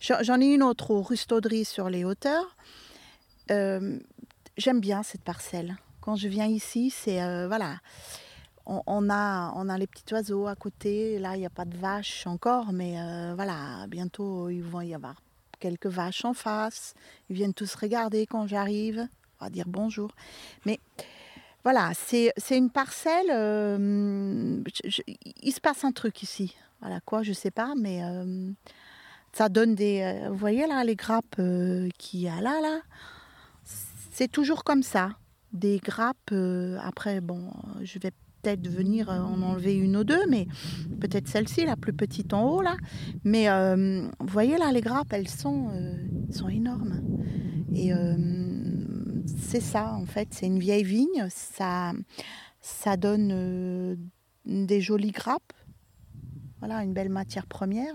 [0.00, 2.56] J'en ai une autre au Rustauderie sur les hauteurs.
[3.48, 5.76] J'aime bien cette parcelle.
[6.00, 7.76] Quand je viens ici, c'est voilà
[8.70, 11.18] on, a, on a les petits oiseaux à côté.
[11.18, 14.94] Là, il n'y a pas de vaches encore, mais euh, voilà, bientôt, il va y
[14.94, 15.16] avoir
[15.60, 16.94] quelques vaches en face.
[17.28, 19.06] Ils viennent tous regarder quand j'arrive,
[19.40, 20.10] on va dire bonjour.
[20.66, 20.80] Mais
[21.62, 23.30] voilà, c'est une parcelle.
[23.30, 24.62] Euh,
[25.42, 26.56] il se passe un truc ici.
[26.80, 28.50] Voilà quoi, je sais pas, mais euh,
[29.32, 30.26] ça donne des.
[30.28, 31.40] vous voyez là, les grappes
[31.98, 32.80] qu'il y a là, là.
[34.10, 35.10] C'est toujours comme ça.
[35.52, 36.34] Des grappes.
[36.82, 37.52] après, bon,
[37.82, 40.46] je vais peut-être venir euh, en enlever une ou deux, mais
[41.00, 42.76] peut-être celle-ci, la plus petite en haut là.
[43.24, 45.96] Mais euh, vous voyez là, les grappes, elles sont, euh,
[46.30, 47.02] sont énormes.
[47.72, 47.92] Et
[49.26, 51.28] c'est ça, en fait, c'est une vieille vigne.
[51.30, 51.92] Ça,
[52.60, 53.96] ça donne
[54.44, 55.52] des jolies grappes.
[56.58, 57.94] Voilà, une belle matière première.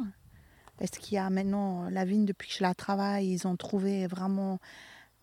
[0.80, 4.08] Est-ce qu'il y a maintenant la vigne depuis que je la travaille, ils ont trouvé
[4.08, 4.60] vraiment,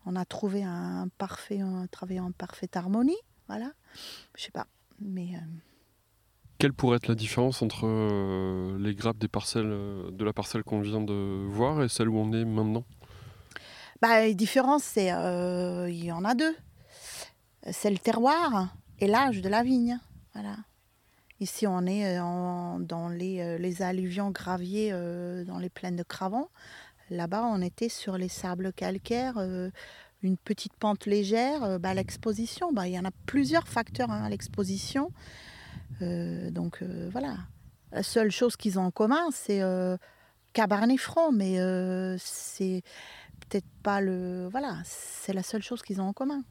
[0.05, 3.16] on a trouvé un parfait, on a en parfaite harmonie?
[3.49, 3.73] Voilà,
[4.37, 4.66] je sais pas.
[5.05, 5.38] Mais, euh,
[6.59, 10.62] Quelle pourrait être la différence entre euh, les grappes des parcelles, euh, de la parcelle
[10.62, 12.84] qu'on vient de voir et celle où on est maintenant?
[14.00, 16.55] Bah, Les différences, c'est il y en a deux.
[17.70, 19.98] C'est le terroir et l'âge de la vigne.
[20.34, 20.57] Voilà.
[21.38, 24.92] Ici, on est dans les, les, alluvions graviers
[25.46, 26.48] dans les plaines de Cravant.
[27.11, 29.38] Là-bas, on était sur les sables calcaires
[30.23, 34.23] une petite pente légère, euh, bah, l'exposition, bah, il y en a plusieurs facteurs hein,
[34.25, 35.12] à l'exposition.
[36.01, 37.37] Euh, donc euh, voilà.
[37.91, 39.61] La seule chose qu'ils ont en commun, c'est
[40.55, 41.59] Cabernet Franc, mais
[42.16, 42.83] c'est
[43.41, 44.49] peut-être pas le.
[44.51, 46.43] Voilà, c'est la seule chose qu'ils ont en commun.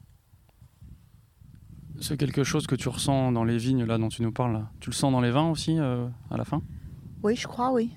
[2.00, 4.64] C'est quelque chose que tu ressens dans les vignes là dont tu nous parles.
[4.78, 6.62] Tu le sens dans les vins aussi à la fin?
[7.24, 7.90] Oui, je crois, oui.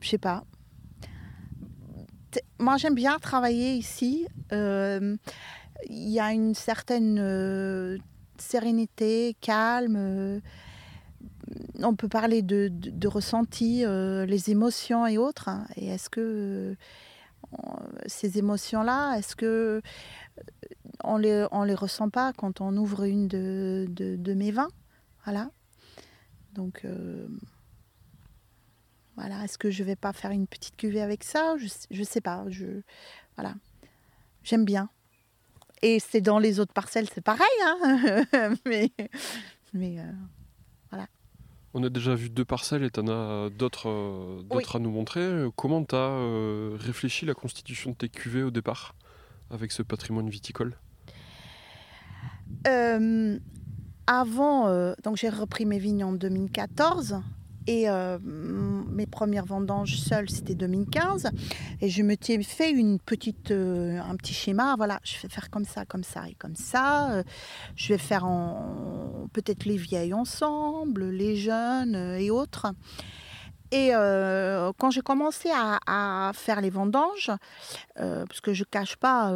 [0.00, 0.44] Je sais pas
[2.62, 4.26] moi, j'aime bien travailler ici.
[4.52, 5.16] Euh,
[5.88, 7.98] il y a une certaine euh,
[8.38, 9.96] sérénité, calme.
[9.96, 10.40] Euh,
[11.82, 15.48] on peut parler de, de, ressenti, les émotions et autres.
[15.48, 15.66] Hein.
[15.76, 16.76] Et est-ce que
[18.06, 19.82] ces émotions-là, est-ce que
[21.04, 24.70] on les, les ressent pas quand on ouvre une de, de mes vins?
[25.24, 25.50] Voilà.
[26.54, 26.86] Donc
[29.16, 31.56] voilà, est-ce que je vais pas faire une petite cuvée avec ça?
[31.58, 32.44] Je ne sais pas.
[32.48, 32.82] Je,
[33.36, 33.54] voilà,
[34.42, 34.88] j'aime bien.
[35.82, 38.24] Et c'est dans les autres parcelles, c'est pareil, hein
[38.66, 38.92] mais,
[39.74, 40.12] mais euh,
[40.90, 41.08] voilà.
[41.74, 44.90] On a déjà vu deux parcelles et tu en as d'autres euh, d'autres à nous
[44.92, 45.46] montrer.
[45.56, 48.94] Comment tu as euh, réfléchi la constitution de tes cuvées au départ
[49.50, 50.78] avec ce patrimoine viticole?
[54.06, 57.22] Avant, donc j'ai repris mes vignes en 2014
[57.66, 61.30] et euh, mes premières vendanges seules, c'était 2015.
[61.80, 64.74] Et je me suis fait une petite, euh, un petit schéma.
[64.76, 67.12] Voilà, je vais faire comme ça, comme ça et comme ça.
[67.12, 67.22] Euh,
[67.76, 68.26] je vais faire
[69.32, 72.66] peut-être les vieilles ensemble, les jeunes et autres.
[73.74, 77.30] Et quand j'ai commencé à, faire les vendanges,
[77.94, 79.28] parce que je cache pas,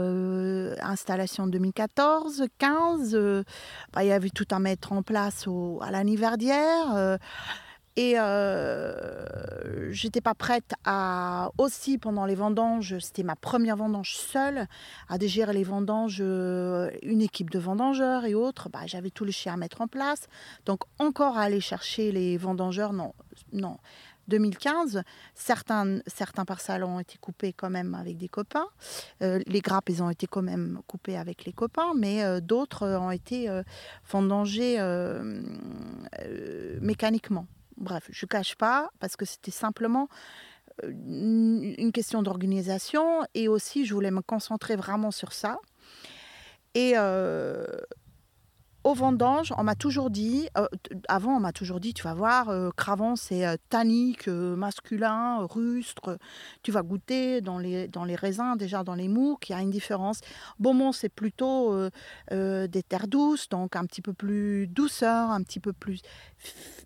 [0.83, 3.19] installation 2014, 15,
[3.95, 5.49] bah, il y avait tout à mettre en place
[5.81, 7.19] à l'anniversaire.
[7.97, 14.67] Et euh, j'étais pas prête à aussi pendant les vendanges, c'était ma première vendange seule,
[15.09, 18.69] à dégérer les vendanges, euh, une équipe de vendangeurs et autres.
[18.69, 20.27] Bah, j'avais tout le chien à mettre en place.
[20.67, 23.15] Donc encore à aller chercher les vendangeurs, non,
[23.53, 23.79] non.
[24.29, 25.03] 2015,
[25.35, 28.67] certains, certains parcelles ont été coupés quand même avec des copains.
[29.23, 32.89] Euh, les grappes, ils ont été quand même coupées avec les copains, mais euh, d'autres
[32.89, 33.49] ont été
[34.11, 34.81] vendangées
[36.81, 37.47] mécaniquement.
[37.77, 40.09] Bref, je ne cache pas parce que c'était simplement
[40.85, 45.59] euh, une question d'organisation et aussi je voulais me concentrer vraiment sur ça.
[46.75, 47.65] Et euh,
[48.87, 50.69] au vendange, on m'a toujours dit, euh,
[51.09, 56.19] avant on m'a toujours dit, tu vas voir, euh, Cravant c'est euh, tannique, masculin, rustre,
[56.63, 59.61] tu vas goûter dans les, dans les raisins, déjà dans les mouques, il y a
[59.61, 60.21] une différence.
[60.61, 61.77] Beaumont c'est plutôt
[62.31, 66.01] des terres douces, donc un petit peu plus douceur, un petit peu plus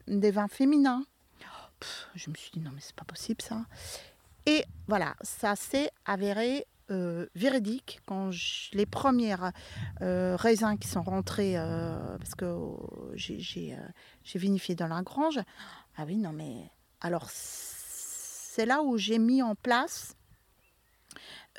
[0.08, 1.04] des vins féminins.
[2.14, 3.66] je me suis dit, non mais c'est pas possible ça.
[4.46, 8.30] Et voilà, ça s'est avéré euh, véridique quand
[8.72, 9.52] les premières
[10.02, 12.56] euh, raisins qui sont rentrés, euh, parce que
[13.14, 13.76] j'ai
[14.34, 15.40] vinifié dans la grange,
[15.96, 16.70] ah oui, non mais
[17.00, 20.16] Alors, c'est là où j'ai mis en place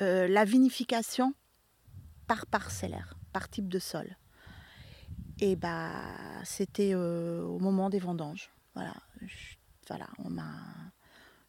[0.00, 1.32] la vinification
[2.26, 4.16] par parcellaire, par type de sol.
[5.38, 5.92] Et bah,
[6.42, 8.50] c'était au moment des vendanges.
[8.74, 8.94] Voilà,
[9.86, 10.91] voilà, on m'a,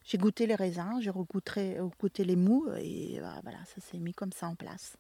[0.04, 4.14] j'ai goûté les raisins, j'ai goûté, goûté les mous et bah, voilà, ça s'est mis
[4.14, 4.98] comme ça en place.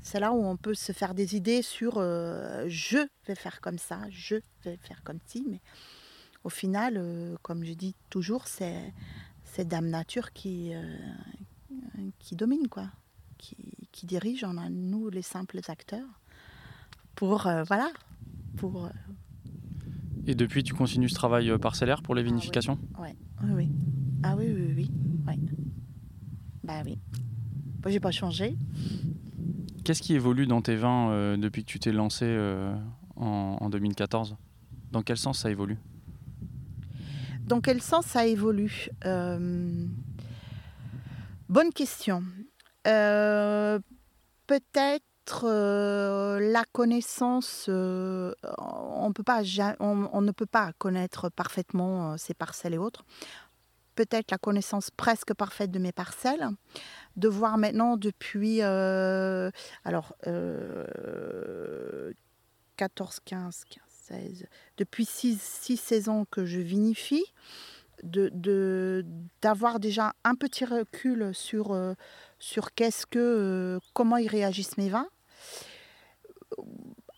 [0.00, 3.78] C'est là où on peut se faire des idées sur euh, je vais faire comme
[3.78, 5.60] ça, je vais faire comme ci, mais
[6.44, 7.02] au final,
[7.42, 8.92] comme je dis toujours, c'est
[9.44, 10.72] c'est Dame Nature qui,
[12.18, 12.88] qui domine, quoi,
[13.38, 13.56] qui,
[13.92, 14.44] qui, dirige.
[14.44, 16.20] On a nous les simples acteurs
[17.14, 17.90] pour euh, voilà,
[18.56, 18.86] pour.
[18.86, 18.90] Euh,
[20.26, 22.78] Et depuis, tu continues ce travail euh, parcellaire pour les ah vinifications?
[22.98, 23.10] Oui.
[23.50, 23.68] oui.
[24.26, 24.86] Ah oui, oui, oui,
[25.26, 25.38] oui.
[26.62, 26.98] Bah oui.
[27.82, 28.56] Moi, j'ai pas changé.
[29.84, 32.26] Qu'est-ce qui évolue dans tes vins depuis que tu t'es lancé
[33.16, 34.36] en, en 2014
[34.92, 35.76] Dans quel sens ça évolue?
[37.46, 38.88] Dans quel sens ça évolue?
[41.50, 42.24] Bonne question.
[42.86, 43.78] Euh,
[44.46, 49.42] peut-être euh, la connaissance, euh, on, peut pas,
[49.80, 53.04] on, ne peut pas connaître parfaitement ces parcelles et autres.
[53.94, 56.48] Peut-être la connaissance presque parfaite de mes parcelles.
[57.16, 60.16] De voir maintenant depuis, alors,
[62.76, 67.24] 14, 15, 15, 16, depuis 6, 6 saisons que je vinifie
[68.02, 71.94] d'avoir déjà un petit recul sur euh,
[72.74, 75.08] qu'est-ce que euh, comment ils réagissent mes vins.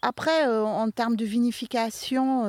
[0.02, 2.42] Après, euh, en termes de vinification,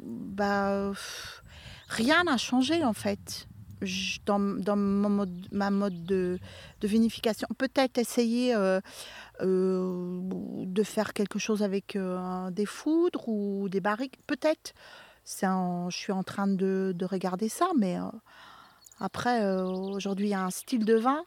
[0.00, 0.92] bah,
[1.94, 3.46] rien n'a changé en fait
[4.24, 6.38] dans, dans ma mode de,
[6.82, 7.48] vinification.
[7.58, 8.54] Peut-être essayer
[9.40, 11.98] de faire quelque chose avec
[12.52, 14.74] des foudres ou des barriques, peut-être
[15.26, 18.04] je suis en train de, regarder ça, mais euh,
[19.00, 21.24] après, euh, aujourd'hui, il y a un style de vin.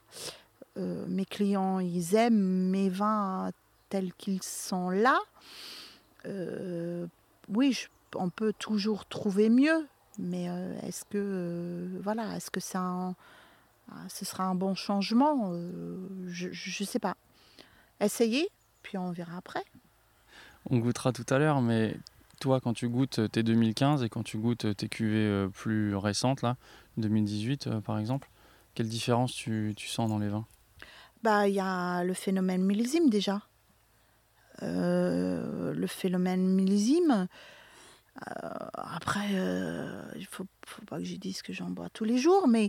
[0.76, 3.50] Euh, mes clients, ils aiment mes vins
[3.88, 5.18] tels qu'ils sont là.
[7.48, 9.86] oui, on peut toujours trouver mieux,
[10.18, 10.44] mais
[10.82, 13.14] est-ce que, voilà, est-ce que un,
[14.08, 15.52] ce sera un bon changement
[16.26, 17.16] Je ne sais pas.
[18.00, 18.48] Essayez,
[18.82, 19.64] puis on verra après.
[20.70, 21.96] On goûtera tout à l'heure, mais
[22.40, 26.42] toi, quand tu goûtes tes 2015 et quand tu goûtes tes cuvées euh, plus récentes,
[26.42, 26.56] là,
[26.96, 28.28] 2018 euh, par exemple,
[28.74, 30.46] quelle différence tu, sens dans les vins?
[31.22, 33.42] Bah, Il y a le phénomène millésime déjà.
[34.62, 37.28] Euh, le phénomène millésime.
[38.74, 42.48] Après, il ne faut, faut, pas que je dise que j'en bois tous les jours,
[42.48, 42.68] mais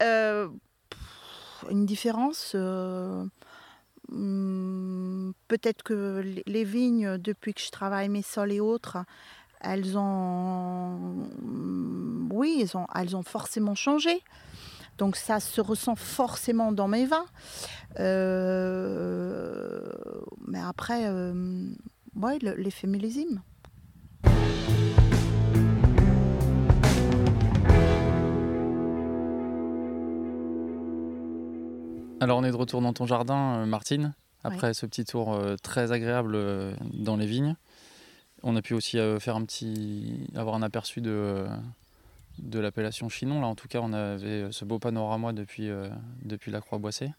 [0.00, 2.54] une différence
[4.08, 8.98] Hmm, peut-être que les vignes, depuis que je travaille mes sols et autres,
[9.60, 14.22] elles ont, hmm, oui, elles ont, elles ont forcément changé.
[14.98, 17.26] Donc ça se ressent forcément dans mes vins.
[17.98, 19.82] Euh,
[20.46, 21.68] mais après, euh,
[22.40, 23.42] l'effet millésime.
[32.18, 35.56] Alors on est de retour dans ton jardin, euh, Martine, après ce petit tour euh,
[35.56, 37.56] très agréable euh, dans les vignes.
[38.42, 41.46] On a pu aussi faire un petit, avoir un aperçu de,
[42.38, 43.40] de l'appellation Chinon.
[43.40, 45.68] Là, en tout cas, on avait ce beau panorama depuis,
[46.22, 47.10] depuis la Croix-Boissée.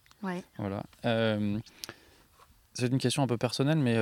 [0.56, 0.84] Voilà.
[1.02, 3.98] c'est une question un peu personnelle, mais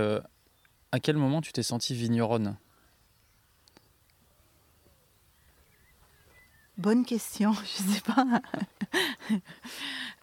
[0.92, 2.56] à quel moment tu t'es sentie vigneronne?
[6.78, 8.26] Bonne question, je ne sais pas.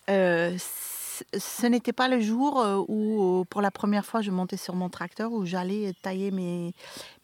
[0.09, 4.57] Euh, ce n'était pas le jour euh, où, euh, pour la première fois, je montais
[4.57, 6.73] sur mon tracteur où j'allais tailler mes,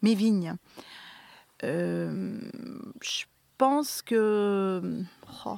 [0.02, 0.56] mes vignes.
[1.62, 3.26] je
[3.58, 5.04] pense que.
[5.46, 5.58] Oh,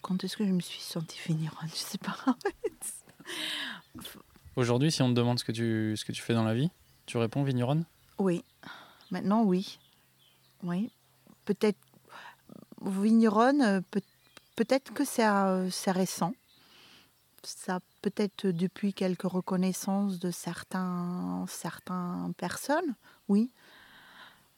[0.00, 1.54] quand est-ce que je me suis sentie finir?
[1.62, 2.16] Je ne sais pas.
[4.56, 6.70] Aujourd'hui, si on te demande ce que, tu, ce que tu fais dans la vie,
[7.06, 7.84] tu réponds vigneronne?
[8.18, 8.44] Oui.
[9.10, 9.78] Maintenant, oui.
[10.62, 10.90] Oui.
[11.44, 11.78] Peut-être
[12.84, 13.82] vigneronne,
[14.56, 16.34] peut-être que c'est récent
[17.44, 22.94] ça peut-être depuis quelques reconnaissances de certains, certaines personnes,
[23.28, 23.50] oui.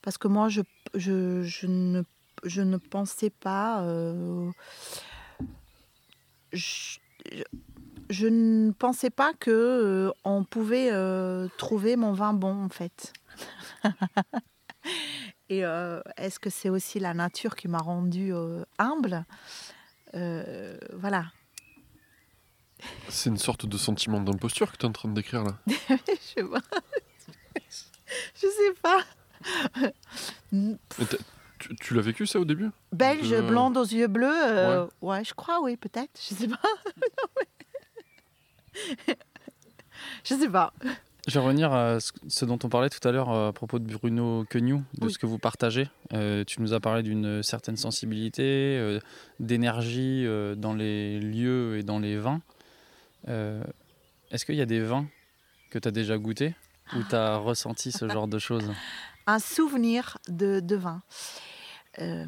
[0.03, 0.61] Parce que moi, je,
[0.95, 2.03] je, je, ne,
[2.45, 3.83] je ne pensais pas...
[3.83, 4.51] Euh,
[6.53, 6.99] je,
[8.27, 13.13] ne pensais pas que euh, on pouvait euh, trouver mon vin bon, en fait.
[15.51, 15.61] Et
[16.17, 18.33] est-ce que c'est aussi la nature qui m'a rendue
[18.79, 19.25] humble?
[20.13, 21.27] Voilà.
[23.09, 25.55] C'est une sorte de sentiment d'imposture que tu es en train de décrire là.
[25.89, 26.61] je, sais pas.
[28.35, 29.01] je sais pas.
[31.59, 32.71] Tu, tu l'as vécu ça au début?
[32.93, 35.25] Belge, De- blonde aux yeux bleus, euh, ouais.
[35.25, 36.11] je crois, oui, peut-être.
[36.29, 36.61] Je sais pas.
[40.25, 40.73] je sais pas.
[41.27, 43.91] Je vais revenir à ce dont on parlait tout à l'heure euh, à propos de
[43.91, 45.13] Bruno Queugnoux, de Oui.
[45.13, 45.89] ce que vous partagez.
[46.13, 48.43] Euh, tu nous as parlé d'une certaine sensibilité,
[48.79, 49.01] euh,
[49.41, 52.43] d'énergie euh, dans les lieux et dans les vins.
[53.29, 53.63] Euh,
[54.31, 55.07] Est-ce qu'il y a des vins
[55.71, 56.55] que tu as déjà goûtés
[56.95, 58.71] ou tu as ressenti ce genre de choses?
[59.27, 61.03] Un souvenir de, vin.
[61.99, 62.27] Euh,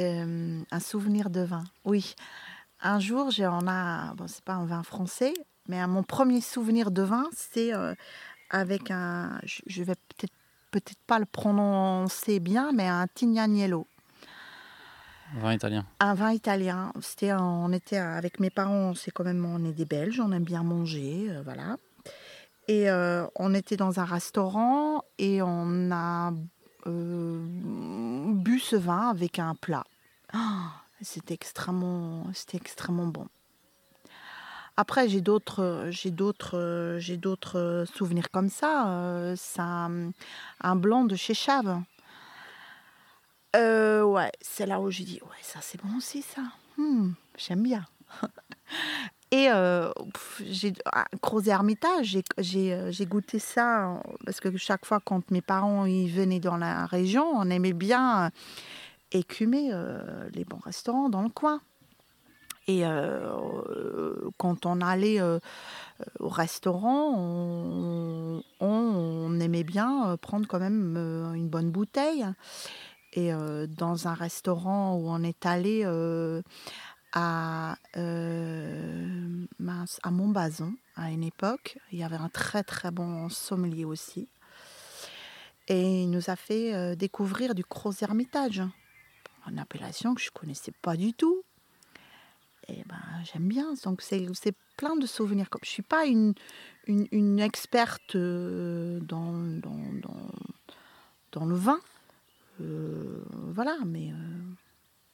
[0.00, 2.14] euh, un souvenir de vin, oui.
[2.80, 5.32] Un jour, j'ai on a, bon, c'est pas un vin français,
[5.68, 7.72] mais mon premier souvenir de vin, c'est
[8.50, 10.34] avec un, je, je vais peut-être
[10.70, 13.06] peut-être pas le prononcer bien, mais un
[15.30, 15.46] Tignaniello.
[15.46, 15.84] Vin italien.
[16.00, 16.92] Un vin italien.
[17.00, 18.94] C'était, un- on était avec mes parents.
[18.94, 20.20] C'est quand même, on est des Belges.
[20.20, 21.76] On aime bien manger, euh, voilà.
[22.68, 26.32] Et euh, on était dans un restaurant et on a
[26.86, 27.44] euh,
[28.34, 29.84] bu ce vin avec un plat.
[30.32, 33.28] Ah, c'était extrêmement, c'était extrêmement bon.
[34.76, 39.32] Après, j'ai d'autres, j'ai d'autres, j'ai d'autres souvenirs comme ça.
[39.36, 40.10] C'est un,
[40.60, 41.80] un blanc de chez Chave.
[43.56, 46.42] Euh, ouais, c'est là où j'ai dit, ouais, ça c'est bon aussi, ça.
[46.76, 47.84] Hmm, J'aime bien.
[49.32, 49.90] Et euh,
[50.44, 50.72] j'ai
[52.38, 56.38] j'ai euh, j'ai goûté ça euh, parce que chaque fois quand mes parents ils venaient
[56.38, 58.30] dans la région, on aimait bien
[59.10, 59.72] écumer
[60.32, 61.60] les bons restaurants dans le coin.
[62.68, 62.82] Et
[64.38, 65.20] quand on allait
[66.18, 67.14] au restaurant,
[68.60, 70.96] on, aimait bien prendre quand même
[71.34, 72.26] une bonne bouteille.
[73.16, 76.42] Et euh, dans un restaurant où on est allé euh,
[77.14, 79.46] à, euh,
[80.02, 84.28] à Montbazon, à une époque, il y avait un très très bon sommelier aussi.
[85.68, 88.62] Et il nous a fait découvrir du Gros Hermitage,
[89.48, 91.42] une appellation que je connaissais pas du tout.
[92.68, 93.72] Et ben, j'aime bien.
[93.82, 94.28] Donc, c'est
[94.76, 95.48] plein de souvenirs.
[95.50, 96.34] Comme Je suis pas une,
[96.86, 100.30] une, une experte dans, dans, dans,
[101.32, 101.80] dans le vin.
[102.60, 104.54] Euh, voilà, mais euh,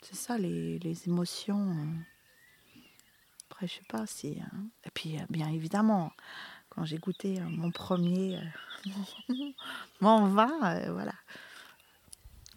[0.02, 1.70] c'est ça, les, les émotions.
[1.70, 2.80] euh.
[3.50, 4.40] Après, je sais pas si.
[4.84, 6.12] Et puis, bien évidemment,
[6.70, 8.40] quand j'ai goûté mon premier.
[10.00, 11.14] mon vin, voilà.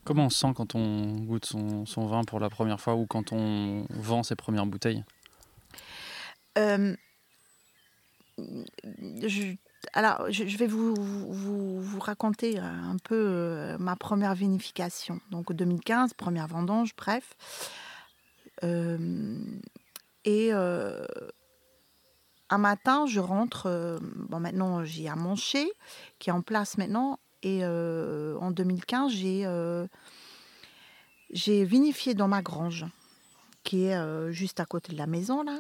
[0.06, 3.08] Comment on se sent quand on goûte son, son vin pour la première fois ou
[3.08, 5.04] quand on vend ses premières bouteilles?
[6.58, 6.96] Euh,
[8.38, 9.56] je,
[9.94, 10.96] alors, je, vais vous,
[12.00, 15.20] raconter un peu euh, ma première vinification.
[15.32, 17.36] Donc, 2015, première vendange, bref.
[18.64, 19.38] Euh,
[20.24, 21.06] et euh,
[22.50, 23.68] un matin, je rentre.
[23.68, 25.72] euh, bon, maintenant, j'ai à Moncher,
[26.20, 27.20] qui est en place maintenant.
[27.44, 29.88] Et euh, en 2015, j'ai euh,
[31.32, 32.86] vinifié dans ma grange,
[33.64, 35.60] qui est euh, juste à côté de la maison, là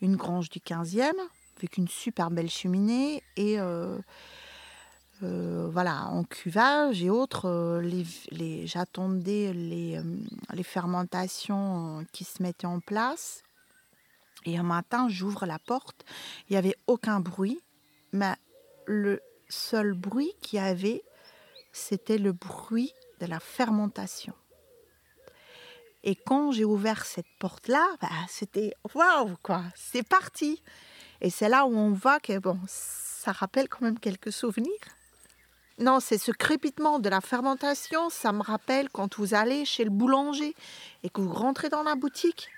[0.00, 1.12] une grange du 15e
[1.58, 3.98] avec une super belle cheminée et euh,
[5.22, 8.04] euh, voilà en cuvage et autres euh,
[8.64, 10.00] j'attendais les,
[10.62, 13.42] fermentations qui se mettaient en place
[14.44, 16.04] et un matin j'ouvre la porte
[16.48, 17.60] il n'y avait aucun bruit
[18.12, 18.34] mais
[18.86, 21.02] le seul bruit qu'il y avait
[21.72, 24.34] c'était le bruit de la fermentation
[26.04, 30.62] et quand j'ai ouvert cette porte-là, bah, c'était waouh, quoi, c'est parti.
[31.20, 34.72] Et c'est là où on voit que bon, ça rappelle quand même quelques souvenirs.
[35.78, 39.90] Non, c'est ce crépitement de la fermentation, ça me rappelle quand vous allez chez le
[39.90, 40.54] boulanger
[41.04, 42.48] et que vous rentrez dans la boutique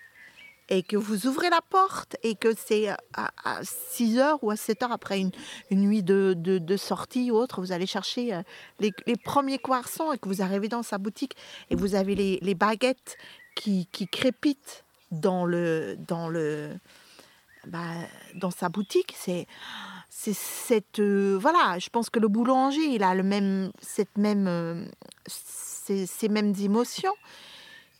[0.70, 4.84] et que vous ouvrez la porte et que c'est à, 6 heures ou à 7
[4.84, 5.32] heures après une,
[5.70, 8.42] nuit de, de, sortie ou autre, vous allez chercher euh,
[8.78, 11.36] les, premiers croissants et que vous arrivez dans sa boutique
[11.68, 13.18] et vous avez les, les baguettes
[13.54, 16.78] qui, qui crépitent dans le dans le
[17.66, 17.94] bah,
[18.34, 19.46] dans sa boutique c'est
[20.10, 24.84] cette euh, voilà je pense que le boulanger il a le même cette même euh,
[25.26, 27.14] ces, mêmes émotions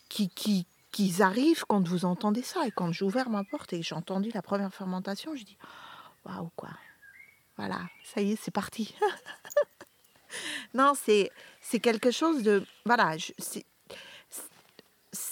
[0.09, 2.67] qui qui qui arrivent quand vous entendez ça.
[2.67, 5.57] Et quand j'ai ouvert ma porte et j'ai entendu la première fermentation je dis
[6.25, 6.71] waouh quoi.
[7.57, 8.95] Voilà ça y est c'est parti.
[10.75, 11.31] Non c'est
[11.81, 13.65] quelque chose de voilà c'est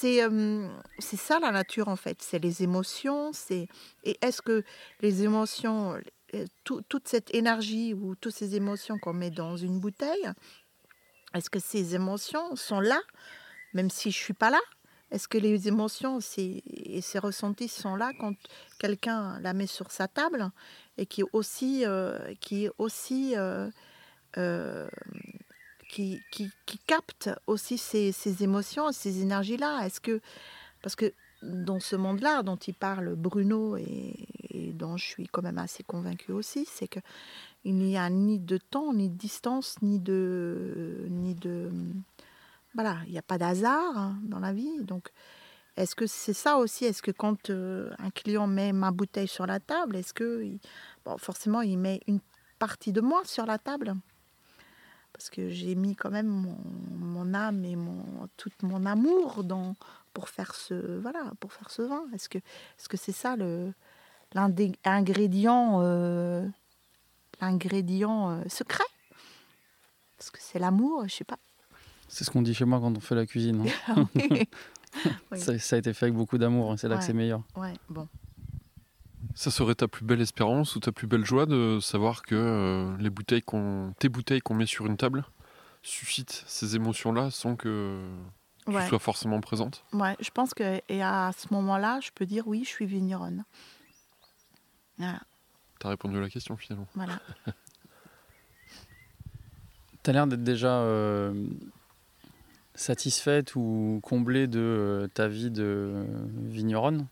[0.01, 3.67] c'est ça la nature en fait, c'est les émotions, c'est
[4.05, 4.63] et est-ce que
[5.01, 5.99] les émotions,
[6.35, 10.31] euh, tout- toute cette énergie ou toutes ces émotions qu'on met dans une bouteille,
[11.35, 13.01] est-ce que ces émotions sont là,
[13.75, 14.61] même si je suis pas là?
[15.11, 18.35] Est-ce que les émotions et ces ressentis sont là quand
[18.79, 20.51] quelqu'un la met sur sa table
[20.99, 22.69] et qui est aussi euh, qui
[24.37, 24.89] euh,
[25.89, 28.13] qui, qui, qui capte aussi ces,
[28.43, 29.87] émotions, ces énergies-là.
[29.87, 30.21] Est-ce que
[30.83, 31.13] parce que
[31.43, 34.15] dans ce monde-là dont il parle Bruno et,
[34.75, 37.01] dont je suis quand même assez convaincue aussi, c'est que
[37.65, 41.71] il n'y a ni de temps, ni de distance, ni de ni de
[42.75, 44.83] voilà, il n'y a pas d'hasard hein, dans la vie.
[44.83, 45.09] Donc,
[45.77, 46.85] est-ce que c'est ça aussi?
[46.85, 50.45] Est-ce que quand euh, un client met ma bouteille sur la table, est-ce que
[51.05, 52.21] bon, forcément il met une
[52.59, 53.95] partie de moi sur la table?
[55.19, 56.57] Parce que j'ai mis quand même mon,
[56.97, 59.75] mon âme et mon tout mon amour dans
[60.15, 62.05] pour faire ce voilà pour faire ce vin.
[62.15, 63.73] Est-ce que c'est ça le
[64.33, 66.47] l'ingrédient euh,
[67.41, 68.85] l'ingrédient euh, secret?
[70.17, 71.39] Parce que c'est l'amour, je sais pas.
[72.09, 73.65] C'est ce qu'on dit chez moi quand on fait la cuisine.
[73.89, 74.09] hein.
[74.15, 74.47] oui.
[75.37, 77.43] Ça, ça a été fait avec beaucoup d'amour, et c'est là que c'est meilleur.
[77.55, 78.09] Ouais, bon.
[79.35, 82.97] Ça serait ta plus belle espérance ou ta plus belle joie de savoir que euh,
[82.99, 85.25] les bouteilles qu'on, tes bouteilles qu'on met sur une table
[85.83, 88.01] suscitent ces émotions-là sans que
[88.67, 88.87] tu Ouais.
[88.89, 89.85] sois forcément présente?
[89.93, 93.45] Ouais, je pense que et à ce moment-là, je peux dire oui, je suis vigneronne.
[94.99, 95.21] Voilà,
[95.79, 96.87] T'as répondu à la question finalement.
[96.95, 97.19] voilà.
[100.05, 101.47] Tu as l'air d'être déjà euh,
[102.75, 106.05] satisfaite ou comblée de euh, ta vie de euh,
[106.47, 107.07] vigneronne?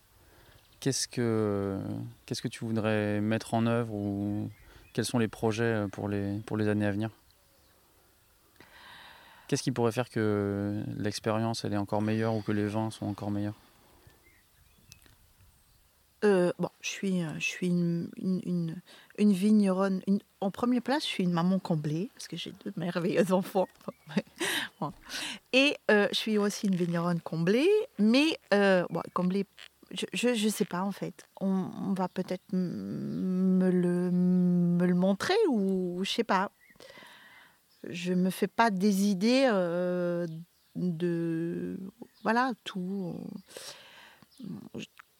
[0.79, 1.79] Qu'est-ce que,
[2.25, 4.49] qu'est-ce que tu voudrais mettre en œuvre ou
[4.93, 7.09] quels sont les projets euh, pour les, pour les années à venir?
[9.47, 13.05] Qu'est-ce qui pourrait faire que l'expérience elle est encore meilleure ou que les vins sont
[13.05, 13.55] encore meilleurs?
[16.23, 20.01] Euh, bon, je suis, euh, je suis une, une, vigneronne.
[20.41, 23.69] en première place, je suis une maman comblée, parce que j'ai deux merveilleux enfants.
[25.53, 27.69] Et je suis aussi une vigneronne comblée,
[27.99, 28.39] mais
[29.13, 29.45] comblée,
[29.91, 31.25] je ne sais pas en fait.
[31.39, 36.51] On, va peut-être me le, montrer ou je sais pas.
[37.83, 40.25] Je me fais pas des idées euh,
[40.75, 41.79] de.
[42.23, 43.15] Voilà, tout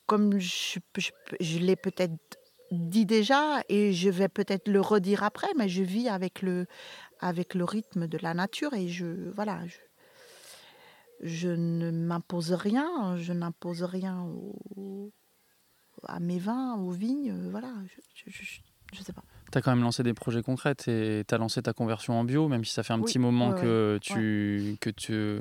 [0.08, 2.16] comme je, l'ai peut-être
[2.72, 6.66] dit déjà et je vais peut-être le redire après, mais je vis avec le,
[7.20, 9.60] rythme de la nature et je voilà,
[11.22, 14.22] je ne m'impose rien, je n'impose rien
[14.76, 15.12] au-
[16.06, 17.72] à mes vins, aux vignes, voilà,
[18.14, 18.60] je, je, je-
[18.92, 19.22] je sais pas.
[19.50, 22.24] Tu as quand même lancé des projets concrets et tu as lancé ta conversion en
[22.24, 25.40] bio, même si ça fait un Oui, petit moment ouais, que, tu, que, tu,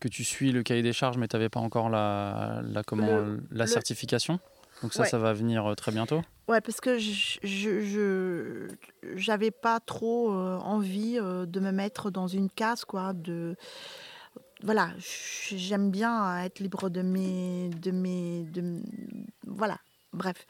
[0.00, 3.18] que tu suis le cahier des charges, mais tu n'avais pas encore la, la, comment,
[3.18, 4.40] Le- la le- certification.
[4.82, 5.08] Donc ça, Ouais.
[5.08, 6.22] ça va venir euh, très bientôt.
[6.48, 8.68] Ouais, parce que je je- je-
[9.14, 13.54] j'avais pas trop euh, envie euh, de me mettre dans une case quoi de
[14.64, 18.80] voilà, j'aime bien être libre de mes de mes de
[19.46, 19.78] voilà,
[20.12, 20.46] bref.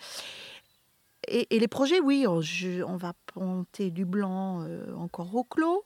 [1.28, 5.44] Et, et les projets, oui, on, je- on va planter du blanc euh, encore au
[5.44, 5.84] clos.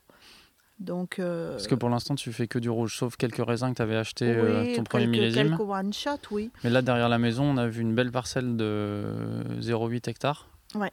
[0.79, 3.77] Donc euh, Parce que pour l'instant, tu fais que du rouge, sauf quelques raisins que
[3.77, 5.49] tu avais acheté euh, ton premier millésime.
[5.57, 6.51] quelques one shot, oui.
[6.65, 9.05] Mais là, derrière la maison, on a vu une belle parcelle de
[9.61, 10.49] 0,8 hectares.
[10.75, 10.91] Ouais.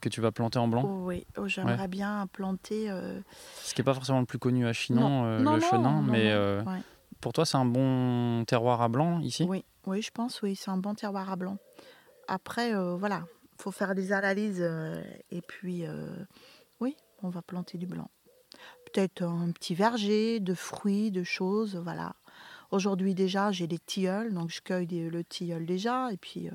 [0.00, 0.84] Que tu vas planter en blanc.
[1.04, 3.20] Oui, oh, j'aimerais bien planter euh,
[3.62, 5.66] Ce qui n'est pas forcément le plus connu à Chinon, Non, euh, non, le non,
[5.70, 6.02] chenin.
[6.02, 6.80] mais euh, ouais.
[7.20, 9.44] pour toi, c'est un bon terroir à blanc ici?
[9.48, 11.58] Oui, oui, je pense, oui, c'est un bon terroir à blanc.
[12.26, 13.24] Après, voilà,
[13.58, 14.66] faut faire des analyses
[15.30, 15.84] et puis,
[16.80, 18.10] oui, on va planter du blanc.
[18.92, 22.14] Peut-être un petit verger de fruits, de choses, voilà.
[22.70, 26.48] Aujourd'hui déjà, j'ai des tilleuls, donc je cueille des- le tilleul déjà et puis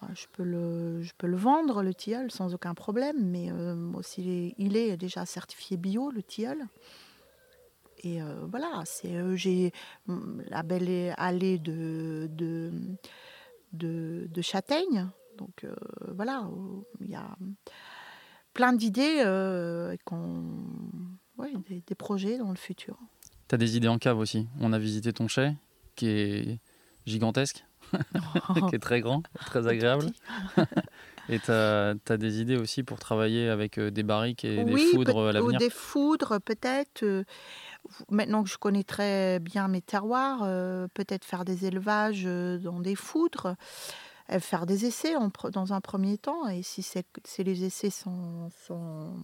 [0.00, 4.54] bah, je, peux le, vendre, le tilleul, sans aucun problème, mais euh, aussi, il est-
[4.58, 6.66] il est déjà certifié bio, le tilleul.
[8.04, 9.72] Et euh, voilà, c'est euh, j'ai
[10.08, 12.30] hum, la belle allée de,
[13.72, 15.08] de, châtaignes.
[15.36, 15.74] Donc euh,
[16.14, 16.48] voilà,
[17.00, 17.36] il y a
[18.54, 19.96] plein d'idées, euh,
[21.38, 22.96] ouais, des, des projets dans le futur.
[23.48, 24.46] Tu as des idées en cave aussi.
[24.60, 25.54] On a visité ton chai,
[25.96, 26.58] qui est
[27.06, 27.64] gigantesque,
[28.68, 30.06] qui est très grand, très agréable.
[31.30, 35.12] Et tu as, des idées aussi pour travailler avec euh, des barriques et des foudres
[35.12, 35.58] peut- à ou l'avenir.
[35.58, 37.02] des foudres peut-être.
[37.02, 37.24] euh,
[38.10, 42.80] Maintenant que je connais très bien mes terroirs, euh, peut-être faire des élevages euh, dans
[42.80, 43.56] des foudres,
[44.32, 46.48] euh, faire des essais en dans un premier temps.
[46.48, 49.14] Et si, si les essais sont, sont,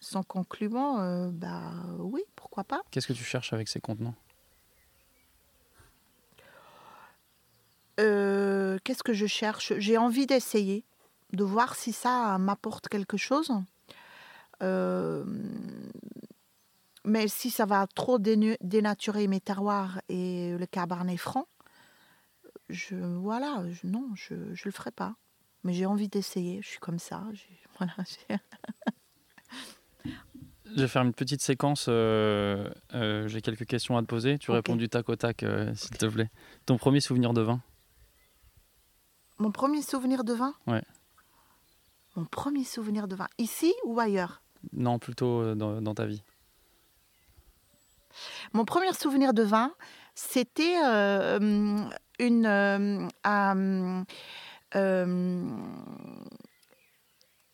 [0.00, 2.82] sont concluants, euh, bah oui, pourquoi pas.
[2.90, 4.14] Qu'est-ce que tu cherches avec ces contenants?
[7.98, 9.72] Euh, Qu'est-ce que je cherche?
[9.78, 10.84] J'ai envie d'essayer,
[11.32, 13.50] de voir si ça m'apporte quelque chose.
[14.62, 15.24] Euh,
[17.04, 21.46] mais si ça va trop dénaturer mes terroirs et le cabernet franc,
[22.68, 25.14] je voilà, je, non, je ne le ferai pas.
[25.64, 26.60] Mais j'ai envie d'essayer.
[26.62, 27.24] Je suis comme ça.
[27.78, 27.94] Voilà,
[30.64, 31.86] Je vais faire une petite séquence.
[31.88, 34.36] euh, euh, J'ai quelques questions à te poser.
[34.38, 36.28] Tu réponds du tac au tac, euh, s'il te plaît.
[36.66, 37.60] Ton premier souvenir de vin?
[39.38, 40.82] Mon premier souvenir de vin Ouais.
[42.16, 46.22] Mon premier souvenir de vin, ici ou ailleurs Non, plutôt euh, dans, dans ta vie.
[48.52, 49.72] Mon premier souvenir de vin,
[50.16, 51.78] c'était euh,
[52.18, 54.04] une, euh, hum,
[54.74, 55.48] euh,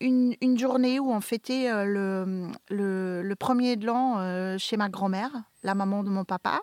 [0.01, 5.31] une, une journée où on fêtait le, le, le premier de l'an chez ma grand-mère,
[5.63, 6.61] la maman de mon papa,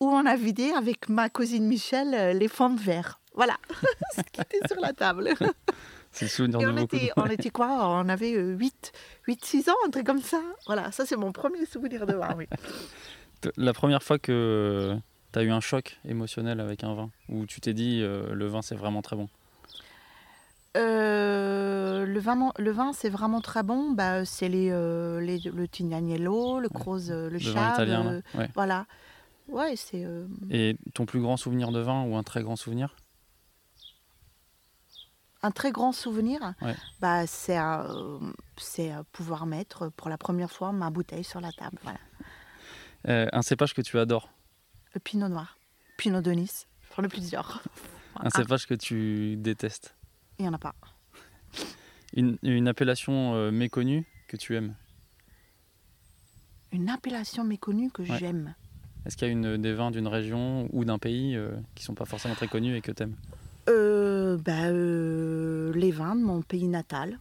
[0.00, 3.19] où on a vidé avec ma cousine Michel les fonds verre.
[3.34, 3.56] Voilà
[4.16, 5.30] ce qui était sur la table.
[6.12, 6.96] C'est le souvenir Et de on beaucoup.
[6.96, 7.88] était, on était quoi?
[7.88, 8.92] On avait 8,
[9.28, 10.40] 8, 6 ans, un truc comme ça.
[10.66, 12.46] Voilà, ça c'est mon premier souvenir de vin, oui.
[13.56, 14.96] La première fois que
[15.32, 18.46] tu as eu un choc émotionnel avec un vin, où tu t'es dit euh, le
[18.48, 19.28] vin c'est vraiment très bon?
[20.76, 23.90] Euh, le vin, le vin c'est vraiment très bon.
[23.92, 27.72] Bah, c'est les, euh, les- le Tignanello, le Croze, le, Le vin Chave.
[27.74, 28.22] italien.
[28.34, 28.48] Ouais.
[28.54, 28.86] voilà.
[29.48, 30.06] Ouais, c'est.
[30.50, 32.94] Et ton plus grand souvenir de vin ou un très grand souvenir?
[35.42, 36.40] Un très grand souvenir.
[36.60, 36.74] Ouais.
[37.00, 38.18] Bah, c'est euh,
[38.58, 41.78] c'est, euh, pouvoir mettre pour la première fois ma bouteille sur la table.
[41.82, 41.98] Voilà.
[43.08, 44.28] Euh, Un cépage que tu adores
[44.94, 45.56] Le Pinot Noir,
[45.96, 46.66] Pinot de Nice.
[46.96, 47.62] J'en ai plusieurs.
[48.16, 49.94] Un cépage que tu détestes
[50.38, 50.74] Il n'y en a pas.
[52.12, 54.74] Une, une appellation euh, méconnue que tu aimes
[56.72, 58.18] Une appellation méconnue que Ouais.
[58.18, 58.54] j'aime.
[59.06, 61.94] Est-ce qu'il y a une, des vins d'une région ou d'un pays euh, qui sont
[61.94, 63.36] pas forcément très connus et que tu aimes Euh,
[64.44, 67.18] bah, euh, les vins de mon pays natal,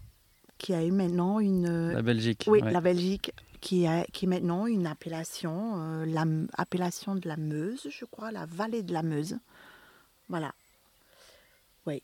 [0.58, 1.92] qui a eu maintenant une.
[1.94, 2.46] La Belgique.
[2.48, 2.72] oui, ouais.
[2.72, 3.32] la Belgique,
[3.62, 8.06] qui a qui est maintenant une appellation, euh, la M- appellation de la Meuse, je
[8.06, 9.38] crois, la vallée de la Meuse.
[10.30, 10.54] Voilà.
[11.86, 12.02] Oui.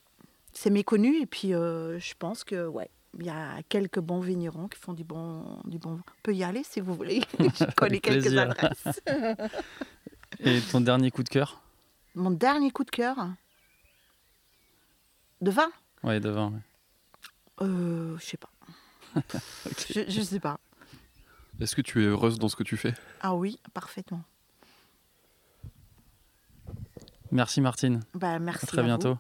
[0.54, 2.90] C'est méconnu et puis euh, je pense que, ouais.
[3.18, 5.92] Il y a quelques bons vignerons qui font du bon, du bon.
[6.06, 7.22] On peut y aller si vous voulez.
[7.40, 8.42] je connais quelques plaisir.
[8.42, 9.00] adresses.
[10.42, 11.62] Et ton dernier coup de cœur?
[12.16, 13.16] Mon dernier coup de cœur?
[15.42, 15.70] De vin
[16.04, 16.52] Ouais, de vin.
[16.52, 16.60] ouais.
[17.62, 18.50] Euh, je sais pas.
[19.90, 20.60] je, sais pas.
[21.60, 22.94] Est-ce que tu es heureuse dans ce que tu fais?
[23.22, 24.22] Ah oui, parfaitement.
[27.32, 28.02] Merci Martine.
[28.14, 28.66] Bah, merci.
[28.66, 28.88] À très à vous.
[28.88, 29.18] bientôt.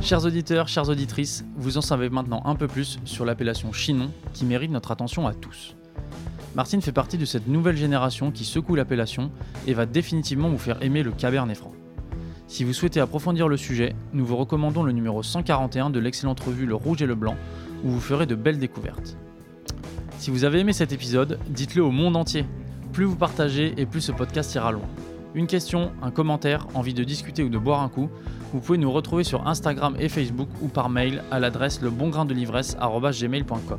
[0.00, 4.44] Chers auditeurs, chères auditrices, vous en savez maintenant un peu plus sur l'appellation Chinon qui
[4.44, 5.76] mérite notre attention à tous.
[6.54, 9.30] Martine fait partie de cette nouvelle génération qui secoue l'appellation
[9.66, 11.72] et va définitivement vous faire aimer le Cabernet Franc.
[12.46, 16.66] Si vous souhaitez approfondir le sujet, nous vous recommandons le numéro 141 de l'excellente revue
[16.66, 17.36] Le Rouge et le Blanc
[17.84, 19.16] où vous ferez de belles découvertes.
[20.18, 22.44] Si vous avez aimé cet épisode, dites-le au monde entier.
[22.92, 24.86] Plus vous partagez et plus ce podcast ira loin.
[25.34, 28.10] Une question, un commentaire, envie de discuter ou de boire un coup,
[28.52, 33.78] vous pouvez nous retrouver sur Instagram et Facebook ou par mail à l'adresse lebongraindelivresse.gmail.com.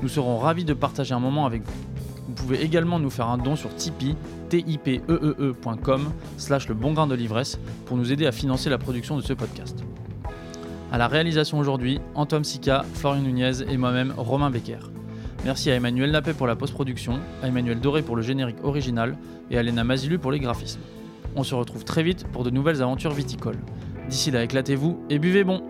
[0.00, 1.97] Nous serons ravis de partager un moment avec vous.
[2.28, 4.14] Vous pouvez également nous faire un don sur Tipeee,
[4.50, 9.22] tipeee.com slash le bon grain de l'ivresse pour nous aider à financer la production de
[9.22, 9.82] ce podcast.
[10.92, 14.78] À la réalisation aujourd'hui, Antoine Sica, Florian Nunez et moi-même, Romain Becker.
[15.44, 19.16] Merci à Emmanuel Lapet pour la post-production, à Emmanuel Doré pour le générique original
[19.50, 20.80] et à Léna Mazilu pour les graphismes.
[21.34, 23.58] On se retrouve très vite pour de nouvelles aventures viticoles.
[24.10, 25.62] D'ici là, éclatez-vous et buvez bon